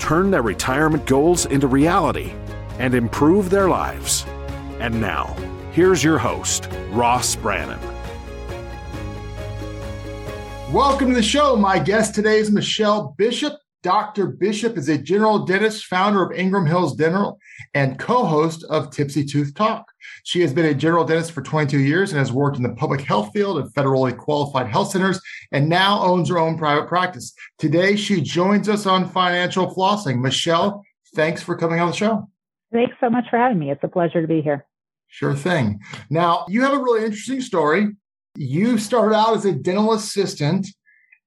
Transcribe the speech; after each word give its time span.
turn 0.00 0.30
their 0.30 0.42
retirement 0.42 1.06
goals 1.06 1.46
into 1.46 1.68
reality, 1.68 2.32
and 2.78 2.94
improve 2.94 3.50
their 3.50 3.68
lives. 3.68 4.24
And 4.80 5.00
now, 5.00 5.36
here's 5.72 6.02
your 6.02 6.18
host, 6.18 6.68
Ross 6.90 7.36
Brannan. 7.36 7.78
Welcome 10.72 11.10
to 11.10 11.14
the 11.14 11.22
show. 11.22 11.54
My 11.54 11.78
guest 11.78 12.14
today 12.14 12.38
is 12.38 12.50
Michelle 12.50 13.14
Bishop. 13.18 13.52
Dr. 13.82 14.26
Bishop 14.26 14.76
is 14.76 14.90
a 14.90 14.98
general 14.98 15.46
dentist, 15.46 15.86
founder 15.86 16.22
of 16.22 16.32
Ingram 16.32 16.66
Hills 16.66 16.94
Dental, 16.94 17.38
and 17.72 17.98
co 17.98 18.24
host 18.24 18.64
of 18.64 18.90
Tipsy 18.90 19.24
Tooth 19.24 19.54
Talk. 19.54 19.86
She 20.24 20.42
has 20.42 20.52
been 20.52 20.66
a 20.66 20.74
general 20.74 21.04
dentist 21.04 21.32
for 21.32 21.40
22 21.40 21.78
years 21.78 22.12
and 22.12 22.18
has 22.18 22.30
worked 22.30 22.58
in 22.58 22.62
the 22.62 22.74
public 22.74 23.00
health 23.00 23.30
field 23.32 23.58
at 23.58 23.72
federally 23.72 24.16
qualified 24.16 24.66
health 24.66 24.90
centers 24.90 25.20
and 25.52 25.68
now 25.68 26.02
owns 26.02 26.28
her 26.28 26.38
own 26.38 26.58
private 26.58 26.88
practice. 26.88 27.32
Today, 27.58 27.96
she 27.96 28.20
joins 28.20 28.68
us 28.68 28.84
on 28.84 29.08
financial 29.08 29.74
flossing. 29.74 30.20
Michelle, 30.20 30.84
thanks 31.14 31.42
for 31.42 31.56
coming 31.56 31.80
on 31.80 31.88
the 31.88 31.96
show. 31.96 32.28
Thanks 32.72 32.96
so 33.00 33.08
much 33.08 33.24
for 33.30 33.38
having 33.38 33.58
me. 33.58 33.70
It's 33.70 33.82
a 33.82 33.88
pleasure 33.88 34.20
to 34.20 34.28
be 34.28 34.42
here. 34.42 34.66
Sure 35.08 35.34
thing. 35.34 35.80
Now, 36.10 36.44
you 36.48 36.62
have 36.62 36.74
a 36.74 36.78
really 36.78 37.04
interesting 37.04 37.40
story. 37.40 37.88
You 38.36 38.78
started 38.78 39.16
out 39.16 39.34
as 39.34 39.44
a 39.44 39.52
dental 39.52 39.92
assistant 39.92 40.68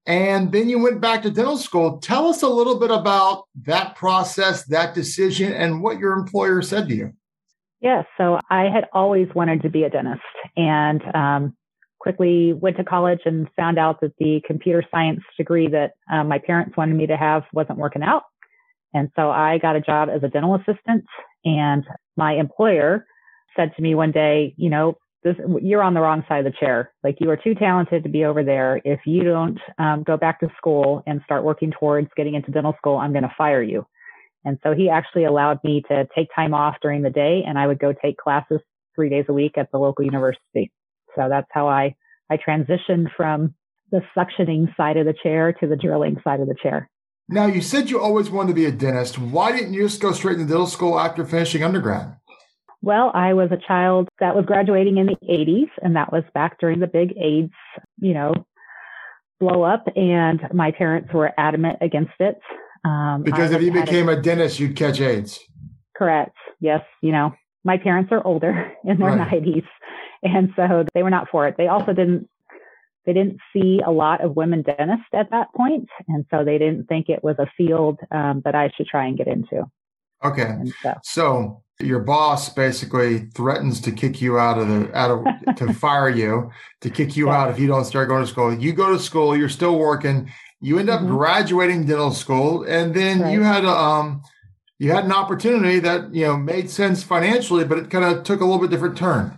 and 0.06 0.52
then 0.52 0.68
you 0.70 0.80
went 0.80 1.00
back 1.00 1.22
to 1.24 1.32
dental 1.32 1.58
school. 1.58 1.98
Tell 2.00 2.28
us 2.28 2.42
a 2.42 2.48
little 2.48 2.80
bit 2.80 2.92
about 2.92 3.46
that 3.64 3.96
process, 3.96 4.66
that 4.66 4.94
decision, 4.94 5.54
and 5.54 5.82
what 5.82 6.00
your 6.00 6.14
employer 6.14 6.62
said 6.62 6.90
to 6.90 6.96
you. 6.96 7.14
Yes. 7.80 8.06
So 8.18 8.40
I 8.50 8.64
had 8.64 8.86
always 8.94 9.28
wanted 9.36 9.62
to 9.64 9.70
be 9.70 9.84
a 9.84 9.90
dentist 9.90 10.22
and 10.56 11.02
um, 11.14 11.56
quickly 12.00 12.54
went 12.54 12.78
to 12.78 12.84
college 12.84 13.20
and 13.26 13.48
found 13.56 13.80
out 13.80 14.02
that 14.02 14.14
the 14.20 14.42
computer 14.46 14.84
science 14.92 15.22
degree 15.38 15.68
that 15.70 15.92
um, 16.12 16.28
my 16.28 16.38
parents 16.38 16.76
wanted 16.76 16.96
me 16.96 17.08
to 17.08 17.18
have 17.18 17.44
wasn't 17.54 17.78
working 17.78 18.04
out. 18.04 18.24
And 18.94 19.10
so 19.16 19.32
I 19.32 19.58
got 19.58 19.76
a 19.76 19.82
job 19.82 20.10
as 20.14 20.24
a 20.24 20.28
dental 20.28 20.56
assistant. 20.56 21.06
And 21.46 21.84
my 22.16 22.34
employer 22.34 23.06
said 23.56 23.74
to 23.76 23.82
me 23.82 23.96
one 23.96 24.12
day, 24.12 24.54
you 24.58 24.70
know, 24.70 24.98
this, 25.24 25.36
you're 25.62 25.82
on 25.82 25.94
the 25.94 26.02
wrong 26.02 26.24
side 26.28 26.46
of 26.46 26.52
the 26.52 26.58
chair. 26.60 26.92
Like 27.04 27.18
you 27.20 27.30
are 27.30 27.38
too 27.38 27.56
talented 27.56 28.04
to 28.04 28.10
be 28.10 28.26
over 28.26 28.44
there. 28.44 28.82
If 28.84 29.02
you 29.06 29.24
don't 29.24 29.60
um, 29.78 30.04
go 30.04 30.18
back 30.18 30.40
to 30.42 30.50
school 30.58 31.04
and 31.08 31.22
start 31.26 31.44
working 31.44 31.72
towards 31.72 32.10
getting 32.16 32.36
into 32.36 32.52
dental 32.52 32.76
school, 32.78 32.98
I'm 32.98 33.12
going 33.12 33.24
to 33.24 33.34
fire 33.38 33.64
you. 33.64 33.86
And 34.46 34.60
so 34.64 34.74
he 34.74 34.90
actually 34.90 35.26
allowed 35.26 35.60
me 35.64 35.84
to 35.88 36.08
take 36.16 36.28
time 36.36 36.54
off 36.54 36.76
during 36.82 37.02
the 37.02 37.10
day 37.10 37.44
and 37.48 37.58
I 37.58 37.68
would 37.68 37.80
go 37.80 37.94
take 37.94 38.18
classes 38.18 38.60
three 38.96 39.10
days 39.10 39.26
a 39.30 39.34
week 39.34 39.58
at 39.58 39.72
the 39.72 39.78
local 39.78 40.04
university. 40.04 40.72
So 41.16 41.28
that's 41.30 41.48
how 41.52 41.68
I, 41.68 41.96
I 42.30 42.38
transitioned 42.38 43.08
from 43.16 43.56
the 43.92 44.02
suctioning 44.18 44.76
side 44.76 44.98
of 44.98 45.06
the 45.06 45.14
chair 45.24 45.54
to 45.54 45.68
the 45.68 45.76
drilling 45.76 46.18
side 46.24 46.40
of 46.40 46.48
the 46.48 46.56
chair. 46.62 46.90
Now, 47.30 47.46
you 47.46 47.62
said 47.62 47.90
you 47.90 48.02
always 48.02 48.30
wanted 48.30 48.50
to 48.50 48.54
be 48.56 48.66
a 48.66 48.72
dentist. 48.72 49.18
Why 49.18 49.54
didn't 49.54 49.74
you 49.74 49.84
just 49.84 50.02
go 50.02 50.12
straight 50.12 50.34
into 50.34 50.46
dental 50.46 50.68
school 50.68 51.00
after 51.00 51.24
finishing 51.24 51.64
undergrad? 51.64 52.18
Well, 52.84 53.12
I 53.14 53.34
was 53.34 53.50
a 53.50 53.58
child 53.66 54.10
that 54.20 54.36
was 54.36 54.44
graduating 54.46 54.98
in 54.98 55.06
the 55.06 55.16
80s, 55.24 55.70
and 55.82 55.96
that 55.96 56.12
was 56.12 56.24
back 56.34 56.60
during 56.60 56.82
the 56.82 56.88
big 56.88 57.14
AIDS, 57.18 57.54
you 58.02 58.14
know, 58.14 58.34
blow 59.40 59.64
up, 59.64 59.86
and 59.96 60.42
my 60.54 60.72
parents 60.72 61.14
were 61.14 61.32
adamant 61.38 61.78
against 61.80 62.12
it. 62.20 62.38
Um, 62.84 63.24
because 63.24 63.52
if 63.52 63.62
you 63.62 63.72
became 63.72 64.10
a, 64.10 64.18
a, 64.18 64.22
dentist, 64.22 64.60
you'd 64.60 64.76
catch 64.76 65.00
AIDS. 65.00 65.40
Correct. 65.96 66.36
Yes. 66.60 66.82
You 67.02 67.14
know, 67.14 67.34
my 67.64 67.78
parents 67.78 68.12
are 68.12 68.22
older 68.28 68.74
in 68.84 69.00
their 69.00 69.16
right. 69.16 69.32
90s, 69.32 69.66
and 70.22 70.50
so 70.58 70.84
they 70.94 71.04
were 71.04 71.10
not 71.10 71.30
for 71.32 71.48
it. 71.48 71.56
They 71.58 71.68
also 71.68 71.94
didn't. 71.94 72.28
They 73.06 73.14
didn't 73.14 73.40
see 73.54 73.80
a 73.86 73.92
lot 73.92 74.24
of 74.24 74.36
women 74.36 74.62
dentists 74.62 75.08
at 75.14 75.30
that 75.32 75.54
point, 75.56 75.88
and 76.10 76.26
so 76.32 76.44
they 76.44 76.58
didn't 76.58 76.88
think 76.88 77.08
it 77.08 77.24
was 77.24 77.38
a 77.40 77.48
field 77.58 78.00
um, 78.12 78.42
that 78.44 78.56
I 78.56 78.72
should 78.76 78.88
try 78.88 79.08
and 79.08 79.18
get 79.18 79.28
into. 79.28 79.66
Okay. 80.24 80.56
So, 80.82 80.94
so 81.04 81.63
your 81.80 82.00
boss 82.00 82.50
basically 82.50 83.20
threatens 83.36 83.82
to 83.82 83.92
kick 83.92 84.22
you 84.22 84.38
out 84.38 84.58
of 84.58 84.68
the 84.68 84.96
out 84.98 85.12
of 85.12 85.56
to 85.56 85.74
fire 85.80 86.10
you 86.10 86.52
to 86.82 86.90
kick 86.90 87.18
you 87.18 87.30
out 87.30 87.50
if 87.50 87.60
you 87.60 87.68
don't 87.68 87.86
start 87.86 88.08
going 88.08 88.24
to 88.24 88.30
school. 88.30 88.54
You 88.54 88.74
go 88.74 88.92
to 88.92 89.00
school 89.00 89.36
you're 89.36 89.50
still 89.50 89.78
working 89.78 90.32
you 90.62 90.80
end 90.80 90.90
up 90.90 91.02
mm-hmm. 91.02 91.16
graduating 91.16 91.86
dental 91.86 92.12
school 92.12 92.64
and 92.64 92.94
then 92.94 93.22
right. 93.22 93.34
you 93.34 93.44
had 93.44 93.66
a 93.66 93.70
um 93.70 94.22
you 94.80 94.92
had 94.92 95.06
an 95.06 95.12
opportunity 95.12 95.80
that 95.80 96.14
you 96.14 96.26
know 96.26 96.38
made 96.38 96.70
sense 96.70 97.04
financially 97.04 97.66
but 97.66 97.78
it 97.78 97.90
kind 97.90 98.06
of 98.06 98.24
took 98.24 98.42
a 98.42 98.46
little 98.46 98.60
bit 98.60 98.70
different 98.70 98.98
turn. 98.98 99.38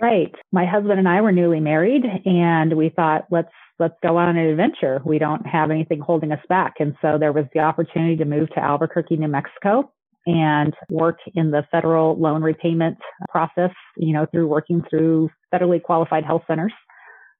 Right. 0.00 0.34
My 0.52 0.66
husband 0.66 0.98
and 0.98 1.08
i 1.08 1.20
were 1.20 1.32
newly 1.32 1.60
married 1.60 2.04
and 2.24 2.76
we 2.76 2.88
thought 2.88 3.26
let's 3.30 3.52
let's 3.80 3.94
go 4.02 4.16
on 4.16 4.36
an 4.36 4.36
adventure. 4.36 5.02
We 5.04 5.18
don't 5.18 5.44
have 5.46 5.72
anything 5.72 5.98
holding 5.98 6.30
us 6.30 6.42
back. 6.48 6.74
And 6.78 6.94
so 7.02 7.18
there 7.18 7.32
was 7.32 7.46
the 7.52 7.58
opportunity 7.58 8.16
to 8.16 8.24
move 8.24 8.48
to 8.50 8.60
albuquerque 8.60 9.16
new 9.16 9.28
mexico 9.28 9.90
and 10.26 10.74
work 10.88 11.18
in 11.34 11.50
the 11.50 11.66
federal 11.70 12.18
loan 12.18 12.42
repayment 12.42 12.98
process, 13.28 13.70
you 13.96 14.12
know, 14.12 14.26
through 14.30 14.46
working 14.46 14.82
through 14.88 15.30
federally 15.52 15.82
qualified 15.82 16.24
health 16.24 16.42
centers. 16.46 16.72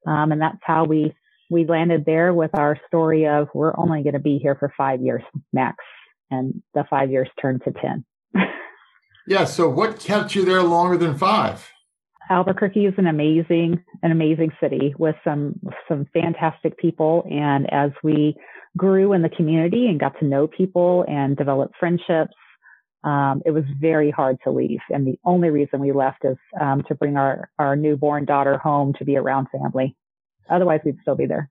Um, 0.07 0.33
and 0.33 0.41
that's 0.41 0.59
how 0.63 0.85
we, 0.85 1.15
we 1.51 1.65
landed 1.67 2.05
there 2.05 2.35
with 2.35 2.51
our 2.55 2.79
story 2.87 3.27
of 3.27 3.49
we're 3.55 3.77
only 3.79 4.03
going 4.03 4.15
to 4.15 4.19
be 4.19 4.39
here 4.39 4.55
for 4.55 4.73
five 4.77 5.01
years 5.01 5.23
max. 5.53 5.77
And 6.31 6.63
the 6.75 6.85
five 6.89 7.11
years 7.11 7.29
turned 7.41 7.63
to 7.65 7.73
10. 7.73 8.05
yeah. 9.27 9.45
So 9.45 9.69
what 9.69 10.01
kept 10.01 10.35
you 10.35 10.45
there 10.45 10.63
longer 10.63 10.97
than 10.97 11.17
five? 11.17 11.71
Albuquerque 12.31 12.87
is 12.87 12.95
an 12.97 13.07
amazing, 13.07 13.85
an 14.03 14.11
amazing 14.11 14.51
city 14.61 14.95
with 14.99 15.15
some, 15.23 15.61
some 15.89 16.07
fantastic 16.13 16.77
people. 16.79 17.27
And 17.31 17.71
as 17.73 17.91
we 18.03 18.35
grew 18.77 19.13
in 19.13 19.23
the 19.23 19.29
community 19.29 19.87
and 19.87 20.01
got 20.01 20.19
to 20.19 20.25
know 20.25 20.47
people 20.47 21.05
and 21.07 21.37
develop 21.37 21.73
friendships, 21.79 22.33
um, 23.05 23.43
it 23.45 23.51
was 23.51 23.65
very 23.79 24.11
hard 24.11 24.39
to 24.45 24.51
leave. 24.51 24.81
And 24.91 25.07
the 25.07 25.19
only 25.25 25.51
reason 25.51 25.81
we 25.81 25.93
left 25.93 26.25
is 26.25 26.37
um, 26.61 26.83
to 26.89 26.95
bring 26.95 27.17
our, 27.17 27.51
our 27.59 27.77
newborn 27.77 28.25
daughter 28.25 28.59
home 28.59 28.95
to 28.99 29.05
be 29.05 29.17
around 29.17 29.49
family. 29.51 29.95
Otherwise, 30.51 30.81
we'd 30.85 30.99
still 31.03 31.15
be 31.15 31.27
there. 31.27 31.51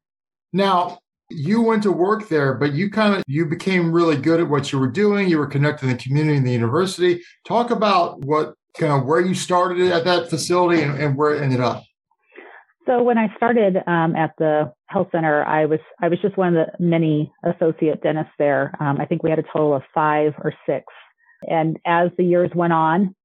Now, 0.52 1.00
you 1.30 1.62
went 1.62 1.84
to 1.84 1.92
work 1.92 2.28
there, 2.28 2.54
but 2.54 2.74
you 2.74 2.90
kind 2.90 3.16
of 3.16 3.24
you 3.28 3.46
became 3.46 3.92
really 3.92 4.18
good 4.18 4.40
at 4.40 4.50
what 4.50 4.72
you 4.72 4.80
were 4.80 4.92
doing. 4.92 5.30
You 5.30 5.38
were 5.38 5.48
connected 5.48 5.86
in 5.86 5.96
the 5.96 6.04
community 6.04 6.38
and 6.38 6.46
the 6.46 6.52
university. 6.52 7.22
Talk 7.48 7.72
about 7.72 8.24
what 8.26 8.54
kind 8.78 8.94
of 8.94 9.06
where 9.08 9.22
you 9.22 9.34
started 9.34 9.92
at 9.92 10.04
that 10.06 10.30
facility 10.30 10.82
and, 10.82 11.00
and 11.00 11.18
where 11.18 11.34
it 11.34 11.42
ended 11.42 11.60
up. 11.60 11.84
So 12.86 13.02
when 13.02 13.18
I 13.18 13.34
started 13.38 13.78
um, 13.88 14.16
at 14.16 14.34
the 14.38 14.74
health 14.88 15.08
center, 15.12 15.44
I 15.46 15.66
was 15.66 15.80
I 16.02 16.10
was 16.10 16.20
just 16.22 16.38
one 16.38 16.56
of 16.56 16.68
the 16.68 16.84
many 16.84 17.32
associate 17.44 18.04
dentists 18.04 18.34
there. 18.38 18.74
Um, 18.80 19.00
I 19.00 19.06
think 19.06 19.24
we 19.24 19.30
had 19.30 19.40
a 19.40 19.44
total 19.44 19.74
of 19.74 19.84
five 19.94 20.34
or 20.44 20.54
six 20.68 20.86
and 21.48 21.80
as 21.86 22.10
the 22.18 22.24
years 22.24 22.52
went 22.54 22.74
on, 22.74 23.16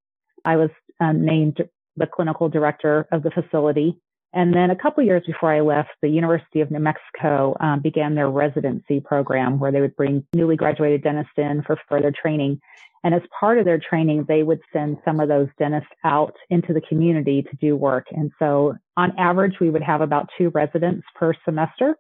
I 0.44 0.56
was 0.56 0.70
um, 1.00 1.24
named 1.24 1.58
the 1.96 2.06
clinical 2.06 2.48
director 2.48 3.06
of 3.12 3.22
the 3.22 3.30
facility. 3.30 3.98
And 4.34 4.54
then 4.54 4.70
a 4.70 4.76
couple 4.76 5.02
years 5.02 5.22
before 5.26 5.52
I 5.52 5.60
left, 5.60 5.88
the 6.02 6.08
University 6.08 6.60
of 6.60 6.70
New 6.70 6.80
Mexico 6.80 7.56
um, 7.60 7.80
began 7.80 8.14
their 8.14 8.28
residency 8.28 9.00
program 9.00 9.58
where 9.58 9.72
they 9.72 9.80
would 9.80 9.96
bring 9.96 10.24
newly 10.34 10.54
graduated 10.54 11.02
dentists 11.02 11.32
in 11.36 11.62
for 11.66 11.78
further 11.88 12.12
training. 12.12 12.60
And 13.04 13.14
as 13.14 13.22
part 13.38 13.58
of 13.58 13.64
their 13.64 13.78
training, 13.78 14.26
they 14.28 14.42
would 14.42 14.60
send 14.72 14.98
some 15.04 15.20
of 15.20 15.28
those 15.28 15.48
dentists 15.58 15.88
out 16.04 16.34
into 16.50 16.74
the 16.74 16.82
community 16.82 17.42
to 17.42 17.56
do 17.56 17.74
work. 17.74 18.06
And 18.10 18.30
so 18.38 18.74
on 18.96 19.18
average, 19.18 19.54
we 19.60 19.70
would 19.70 19.82
have 19.82 20.02
about 20.02 20.28
two 20.36 20.50
residents 20.50 21.06
per 21.14 21.32
semester 21.44 21.96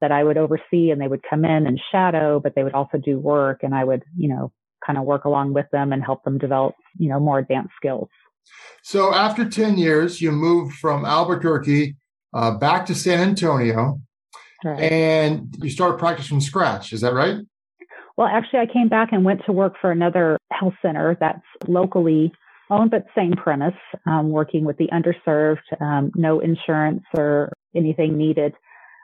that 0.00 0.12
I 0.12 0.24
would 0.24 0.36
oversee 0.36 0.90
and 0.90 1.00
they 1.00 1.08
would 1.08 1.24
come 1.28 1.44
in 1.44 1.66
and 1.66 1.80
shadow, 1.92 2.40
but 2.40 2.54
they 2.54 2.62
would 2.62 2.74
also 2.74 2.98
do 2.98 3.18
work 3.18 3.60
and 3.62 3.74
I 3.74 3.84
would, 3.84 4.02
you 4.16 4.28
know, 4.28 4.52
kind 4.84 4.98
of 4.98 5.04
work 5.04 5.24
along 5.24 5.52
with 5.52 5.66
them 5.72 5.92
and 5.92 6.02
help 6.02 6.24
them 6.24 6.38
develop, 6.38 6.74
you 6.98 7.08
know, 7.08 7.20
more 7.20 7.38
advanced 7.38 7.72
skills. 7.76 8.08
So 8.82 9.14
after 9.14 9.48
10 9.48 9.78
years, 9.78 10.20
you 10.20 10.32
moved 10.32 10.74
from 10.76 11.04
Albuquerque 11.04 11.96
uh, 12.32 12.52
back 12.52 12.86
to 12.86 12.94
San 12.94 13.20
Antonio 13.20 14.00
right. 14.64 14.80
and 14.80 15.54
you 15.60 15.70
started 15.70 15.98
practice 15.98 16.26
from 16.26 16.40
scratch. 16.40 16.92
Is 16.92 17.00
that 17.02 17.14
right? 17.14 17.38
Well, 18.16 18.28
actually, 18.28 18.60
I 18.60 18.66
came 18.66 18.88
back 18.88 19.12
and 19.12 19.24
went 19.24 19.42
to 19.46 19.52
work 19.52 19.74
for 19.80 19.90
another 19.90 20.36
health 20.52 20.74
center 20.82 21.16
that's 21.18 21.40
locally 21.66 22.32
owned, 22.70 22.90
but 22.90 23.06
same 23.14 23.32
premise, 23.32 23.74
um, 24.06 24.30
working 24.30 24.64
with 24.64 24.76
the 24.76 24.88
underserved, 24.88 25.58
um, 25.80 26.12
no 26.14 26.40
insurance 26.40 27.02
or 27.16 27.52
anything 27.74 28.16
needed. 28.16 28.52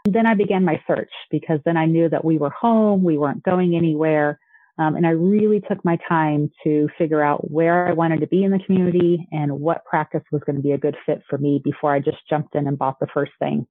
Then 0.05 0.27
I 0.27 0.35
began 0.35 0.65
my 0.65 0.81
search 0.87 1.11
because 1.31 1.61
then 1.65 1.77
I 1.77 1.87
knew 1.87 2.09
that 2.09 2.25
we 2.25 2.39
were 2.39 2.51
home, 2.51 3.03
we 3.03 3.19
weren't 3.19 3.43
going 3.43 3.75
anywhere. 3.75 4.39
Um, 4.79 4.95
and 4.95 5.07
I 5.07 5.11
really 5.11 5.61
took 5.61 5.83
my 5.85 5.99
time 6.09 6.51
to 6.65 6.89
figure 6.99 7.23
out 7.23 7.51
where 7.51 7.89
I 7.89 7.93
wanted 7.93 8.21
to 8.21 8.27
be 8.27 8.45
in 8.45 8.51
the 8.51 8.59
community 8.59 9.27
and 9.33 9.61
what 9.61 9.85
practice 9.85 10.23
was 10.31 10.43
going 10.45 10.57
to 10.57 10.63
be 10.63 10.73
a 10.73 10.79
good 10.79 10.97
fit 11.07 11.23
for 11.29 11.39
me 11.39 11.61
before 11.65 11.95
I 11.95 12.01
just 12.01 12.19
jumped 12.29 12.55
in 12.55 12.67
and 12.67 12.79
bought 12.79 13.01
the 13.01 13.07
first 13.15 13.33
thing. 13.39 13.67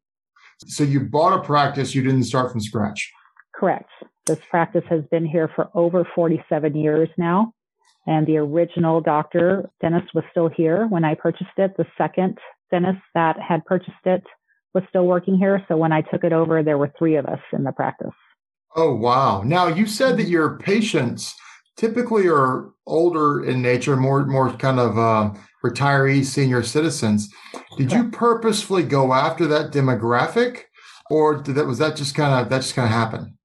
So 0.65 0.83
you 0.83 1.01
bought 1.01 1.37
a 1.37 1.43
practice, 1.43 1.93
you 1.93 2.01
didn't 2.01 2.23
start 2.23 2.51
from 2.51 2.61
scratch. 2.61 3.11
Correct. 3.53 3.89
This 4.25 4.39
practice 4.49 4.83
has 4.89 5.03
been 5.11 5.25
here 5.25 5.49
for 5.55 5.69
over 5.75 6.07
47 6.15 6.75
years 6.75 7.09
now. 7.17 7.53
And 8.07 8.25
the 8.25 8.37
original 8.37 9.01
doctor, 9.01 9.69
dentist, 9.81 10.13
was 10.13 10.23
still 10.31 10.49
here 10.49 10.87
when 10.87 11.03
I 11.03 11.15
purchased 11.15 11.57
it. 11.57 11.75
The 11.77 11.85
second 11.97 12.37
dentist 12.71 13.01
that 13.13 13.37
had 13.39 13.65
purchased 13.65 14.05
it 14.05 14.23
was 14.73 14.83
still 14.89 15.05
working 15.05 15.37
here. 15.37 15.63
So 15.67 15.77
when 15.77 15.91
I 15.91 16.01
took 16.01 16.23
it 16.23 16.33
over, 16.33 16.61
there 16.61 16.77
were 16.77 16.91
three 16.97 17.15
of 17.15 17.25
us 17.25 17.39
in 17.53 17.63
the 17.63 17.71
practice. 17.71 18.13
Oh, 18.75 18.93
wow. 18.93 19.41
Now, 19.41 19.67
you 19.67 19.87
said 19.87 20.17
that 20.17 20.27
your 20.27 20.57
patients 20.57 21.33
typically 21.77 22.27
are 22.27 22.71
older 22.85 23.43
in 23.43 23.61
nature, 23.61 23.95
more, 23.95 24.25
more 24.25 24.51
kind 24.53 24.79
of 24.79 24.97
uh, 24.97 25.33
retirees, 25.63 26.25
senior 26.25 26.61
citizens. 26.61 27.29
Did 27.77 27.93
you 27.93 28.09
purposefully 28.09 28.83
go 28.83 29.13
after 29.13 29.47
that 29.47 29.71
demographic 29.71 30.63
or 31.09 31.41
did 31.41 31.55
that, 31.55 31.65
was 31.65 31.77
that 31.77 31.95
just 31.95 32.15
kind 32.15 32.33
of, 32.33 32.49
that 32.49 32.61
just 32.61 32.75
kind 32.75 32.85
of 32.85 32.91
happen? 32.91 33.37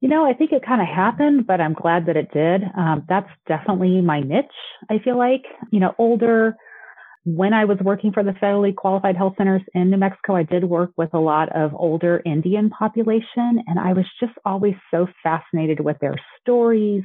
You 0.00 0.08
know, 0.08 0.26
I 0.26 0.34
think 0.34 0.52
it 0.52 0.66
kind 0.66 0.82
of 0.82 0.88
happened, 0.88 1.46
but 1.46 1.60
I'm 1.60 1.74
glad 1.74 2.06
that 2.06 2.16
it 2.16 2.32
did. 2.32 2.62
Um, 2.76 3.04
that's 3.08 3.30
definitely 3.46 4.00
my 4.00 4.20
niche. 4.20 4.46
I 4.90 4.98
feel 4.98 5.16
like, 5.16 5.44
you 5.70 5.80
know, 5.80 5.94
older. 5.96 6.56
When 7.24 7.54
I 7.54 7.64
was 7.66 7.78
working 7.78 8.12
for 8.12 8.24
the 8.24 8.32
federally 8.32 8.74
qualified 8.74 9.16
health 9.16 9.34
centers 9.38 9.62
in 9.74 9.90
New 9.90 9.96
Mexico, 9.96 10.34
I 10.34 10.42
did 10.42 10.64
work 10.64 10.90
with 10.96 11.14
a 11.14 11.20
lot 11.20 11.54
of 11.54 11.72
older 11.74 12.20
Indian 12.26 12.70
population, 12.70 13.62
and 13.66 13.78
I 13.78 13.92
was 13.92 14.06
just 14.18 14.32
always 14.44 14.74
so 14.90 15.06
fascinated 15.22 15.80
with 15.80 15.98
their 16.00 16.16
stories 16.40 17.04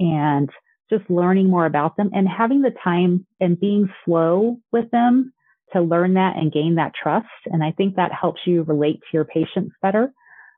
and 0.00 0.50
just 0.90 1.08
learning 1.08 1.48
more 1.48 1.66
about 1.66 1.96
them 1.96 2.10
and 2.12 2.28
having 2.28 2.62
the 2.62 2.74
time 2.82 3.26
and 3.40 3.58
being 3.58 3.88
slow 4.04 4.58
with 4.72 4.90
them 4.90 5.32
to 5.72 5.80
learn 5.80 6.14
that 6.14 6.36
and 6.36 6.52
gain 6.52 6.74
that 6.76 6.92
trust. 7.00 7.26
And 7.46 7.62
I 7.62 7.70
think 7.72 7.96
that 7.96 8.12
helps 8.12 8.40
you 8.46 8.64
relate 8.64 9.00
to 9.00 9.06
your 9.12 9.24
patients 9.24 9.74
better 9.80 10.12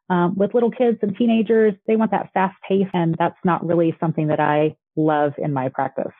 um, 0.08 0.34
with 0.36 0.54
little 0.54 0.70
kids 0.70 0.98
and 1.02 1.16
teenagers, 1.16 1.74
they 1.86 1.96
want 1.96 2.12
that 2.12 2.30
fast 2.32 2.56
pace, 2.68 2.86
and 2.92 3.16
that's 3.18 3.38
not 3.44 3.66
really 3.66 3.96
something 3.98 4.28
that 4.28 4.40
I 4.40 4.76
love 4.94 5.32
in 5.38 5.52
my 5.52 5.68
practice. 5.68 6.12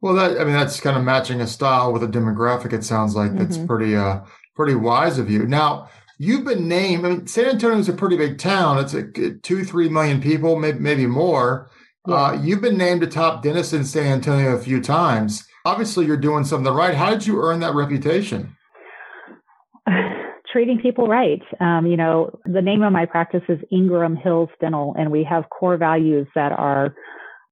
Well, 0.00 0.14
that 0.14 0.40
I 0.40 0.44
mean, 0.44 0.52
that's 0.52 0.80
kind 0.80 0.96
of 0.96 1.04
matching 1.04 1.40
a 1.40 1.46
style 1.46 1.92
with 1.92 2.02
a 2.02 2.08
demographic. 2.08 2.72
It 2.72 2.84
sounds 2.84 3.16
like 3.16 3.36
that's 3.36 3.56
mm-hmm. 3.56 3.66
pretty, 3.66 3.96
uh, 3.96 4.20
pretty 4.54 4.74
wise 4.74 5.18
of 5.18 5.30
you. 5.30 5.46
Now, 5.46 5.88
you've 6.18 6.44
been 6.44 6.68
named. 6.68 7.04
I 7.04 7.08
mean, 7.08 7.26
San 7.26 7.46
Antonio 7.46 7.78
is 7.78 7.88
a 7.88 7.92
pretty 7.92 8.16
big 8.16 8.38
town. 8.38 8.78
It's 8.78 8.94
a 8.94 9.04
two, 9.42 9.64
three 9.64 9.88
million 9.88 10.20
people, 10.20 10.56
maybe, 10.56 10.78
maybe 10.78 11.06
more. 11.06 11.70
Yeah. 12.06 12.14
Uh, 12.14 12.42
you've 12.42 12.60
been 12.60 12.76
named 12.76 13.02
a 13.02 13.06
top 13.06 13.42
dentist 13.42 13.72
in 13.72 13.84
San 13.84 14.06
Antonio 14.06 14.54
a 14.54 14.60
few 14.60 14.80
times. 14.80 15.46
Obviously, 15.64 16.06
you're 16.06 16.16
doing 16.16 16.44
something 16.44 16.72
right. 16.72 16.94
How 16.94 17.10
did 17.10 17.26
you 17.26 17.42
earn 17.42 17.60
that 17.60 17.74
reputation? 17.74 18.56
treating 20.52 20.78
people 20.78 21.06
right. 21.06 21.42
Um, 21.60 21.86
you 21.86 21.96
know, 21.96 22.38
the 22.44 22.62
name 22.62 22.82
of 22.82 22.92
my 22.92 23.04
practice 23.04 23.42
is 23.48 23.58
Ingram 23.70 24.16
Hills 24.16 24.48
Dental, 24.60 24.94
and 24.98 25.10
we 25.10 25.24
have 25.24 25.50
core 25.50 25.76
values 25.76 26.26
that 26.34 26.52
are 26.52 26.94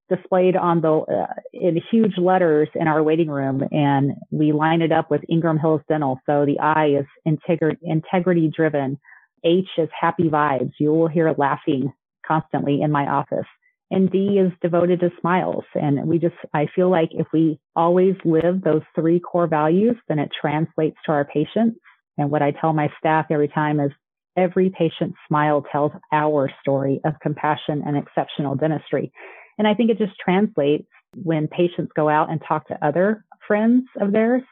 displayed 0.09 0.56
on 0.56 0.81
the 0.81 0.93
uh, 0.93 1.35
in 1.53 1.81
huge 1.91 2.19
letters 2.19 2.69
in 2.75 2.87
our 2.89 3.03
waiting 3.03 3.29
room, 3.29 3.62
and 3.71 4.12
we 4.31 4.53
line 4.53 4.83
it 4.83 4.93
up 4.93 5.11
with 5.11 5.23
Ingram 5.29 5.59
Hills 5.59 5.81
Dental. 5.89 6.21
So 6.27 6.45
the 6.45 6.59
I 6.61 6.99
is 7.01 7.06
integrity 7.25 7.81
integrity 7.83 8.51
driven. 8.55 8.99
H 9.45 9.69
is 9.77 9.89
happy 9.99 10.31
vibes. 10.31 10.73
You 10.79 10.93
will 10.93 11.09
hear 11.09 11.35
laughing 11.37 11.93
constantly 12.27 12.81
in 12.81 12.91
my 12.91 13.06
office. 13.06 13.47
And 13.91 14.11
D 14.11 14.39
is 14.39 14.51
devoted 14.62 15.01
to 15.01 15.11
smiles. 15.21 15.65
And 15.75 16.09
we 16.09 16.19
just, 16.19 16.35
I 16.55 16.67
feel 16.75 16.91
like 16.91 17.11
if 17.12 17.27
we 17.35 17.61
always 17.77 18.15
live 18.25 18.62
those 18.62 18.81
three 18.95 19.21
core 19.21 19.47
values, 19.47 19.97
then 20.09 20.19
it 20.19 20.31
translates 20.41 20.97
to 21.05 21.12
our 21.12 21.27
patients 21.27 21.79
and 22.19 22.31
what 22.31 22.43
I 22.43 22.53
tell 22.53 22.73
my 22.73 22.89
staff 22.99 23.27
every 23.31 23.49
time 23.49 23.81
is 23.81 23.91
every 24.37 24.71
patient 24.71 25.15
smile 25.29 25.65
tells 25.71 25.93
our 26.12 26.51
story 26.61 27.01
of 27.05 27.15
compassion 27.23 27.83
and 27.87 27.97
exceptional 27.97 28.55
dentistry. 28.55 29.12
And 29.59 29.69
I 29.69 29.75
think 29.75 29.91
it 29.91 29.99
just 29.99 30.19
translates 30.19 30.89
when 31.23 31.49
patients 31.49 31.93
go 31.95 32.09
out 32.09 32.31
and 32.31 32.43
talk 32.47 32.69
to 32.69 32.85
other 32.85 33.25
friends 33.47 33.85
of 34.01 34.12
theirs. 34.12 34.43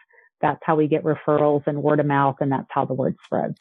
That's 0.41 0.61
how 0.63 0.77
we 0.77 0.89
get 0.89 1.05
referrals 1.05 1.67
and 1.67 1.83
word 1.83 2.01
of 2.01 2.07
mouth, 2.07 2.37
and 2.41 2.51
that's 2.51 2.69
how 2.71 2.85
the 2.85 2.95
word 2.95 3.17
spreads. 3.25 3.57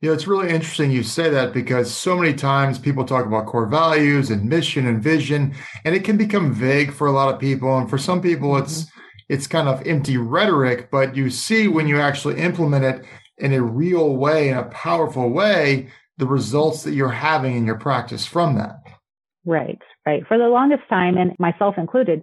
You 0.00 0.08
know, 0.08 0.14
it's 0.14 0.26
really 0.26 0.50
interesting 0.50 0.90
you 0.90 1.04
say 1.04 1.30
that 1.30 1.52
because 1.52 1.92
so 1.94 2.16
many 2.16 2.34
times 2.34 2.78
people 2.78 3.04
talk 3.04 3.24
about 3.24 3.46
core 3.46 3.66
values 3.66 4.30
and 4.30 4.48
mission 4.48 4.86
and 4.86 5.00
vision, 5.00 5.54
and 5.84 5.94
it 5.94 6.04
can 6.04 6.16
become 6.16 6.52
vague 6.52 6.92
for 6.92 7.06
a 7.06 7.12
lot 7.12 7.32
of 7.32 7.38
people. 7.38 7.78
And 7.78 7.88
for 7.88 7.98
some 7.98 8.20
people, 8.20 8.56
it's 8.56 8.82
mm-hmm. 8.82 9.00
it's 9.28 9.46
kind 9.46 9.68
of 9.68 9.86
empty 9.86 10.16
rhetoric, 10.16 10.90
but 10.90 11.14
you 11.14 11.30
see 11.30 11.68
when 11.68 11.86
you 11.86 12.00
actually 12.00 12.40
implement 12.40 12.84
it, 12.84 13.04
in 13.38 13.52
a 13.52 13.62
real 13.62 14.16
way, 14.16 14.48
in 14.48 14.56
a 14.56 14.64
powerful 14.64 15.30
way, 15.30 15.88
the 16.16 16.26
results 16.26 16.82
that 16.82 16.94
you're 16.94 17.08
having 17.08 17.56
in 17.56 17.66
your 17.66 17.78
practice 17.78 18.26
from 18.26 18.56
that. 18.56 18.76
Right, 19.44 19.80
right. 20.06 20.26
For 20.26 20.38
the 20.38 20.48
longest 20.48 20.82
time, 20.88 21.16
and 21.16 21.32
myself 21.38 21.74
included, 21.78 22.22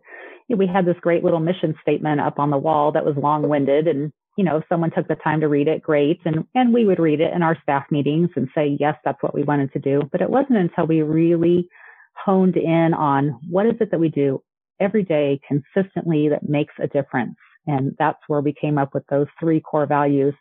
we 0.49 0.67
had 0.67 0.85
this 0.85 0.97
great 1.01 1.23
little 1.23 1.39
mission 1.39 1.75
statement 1.81 2.19
up 2.19 2.39
on 2.39 2.49
the 2.49 2.57
wall 2.57 2.91
that 2.93 3.05
was 3.05 3.15
long 3.17 3.47
winded. 3.47 3.87
And, 3.87 4.11
you 4.35 4.43
know, 4.43 4.57
if 4.57 4.63
someone 4.67 4.91
took 4.91 5.07
the 5.07 5.15
time 5.15 5.41
to 5.41 5.47
read 5.47 5.67
it, 5.67 5.81
great. 5.81 6.19
And, 6.25 6.45
and 6.55 6.73
we 6.73 6.85
would 6.85 6.99
read 6.99 7.21
it 7.21 7.33
in 7.33 7.43
our 7.43 7.57
staff 7.61 7.85
meetings 7.91 8.29
and 8.35 8.47
say, 8.55 8.77
yes, 8.79 8.95
that's 9.05 9.21
what 9.21 9.35
we 9.35 9.43
wanted 9.43 9.71
to 9.73 9.79
do. 9.79 10.01
But 10.11 10.21
it 10.21 10.29
wasn't 10.29 10.57
until 10.57 10.87
we 10.87 11.01
really 11.01 11.69
honed 12.15 12.57
in 12.57 12.93
on 12.93 13.39
what 13.49 13.67
is 13.67 13.75
it 13.79 13.91
that 13.91 13.99
we 13.99 14.09
do 14.09 14.41
every 14.79 15.03
day 15.03 15.39
consistently 15.47 16.29
that 16.29 16.49
makes 16.49 16.73
a 16.81 16.87
difference. 16.87 17.35
And 17.67 17.95
that's 17.99 18.19
where 18.27 18.41
we 18.41 18.53
came 18.53 18.77
up 18.77 18.93
with 18.93 19.05
those 19.07 19.27
three 19.39 19.59
core 19.59 19.85
values 19.85 20.33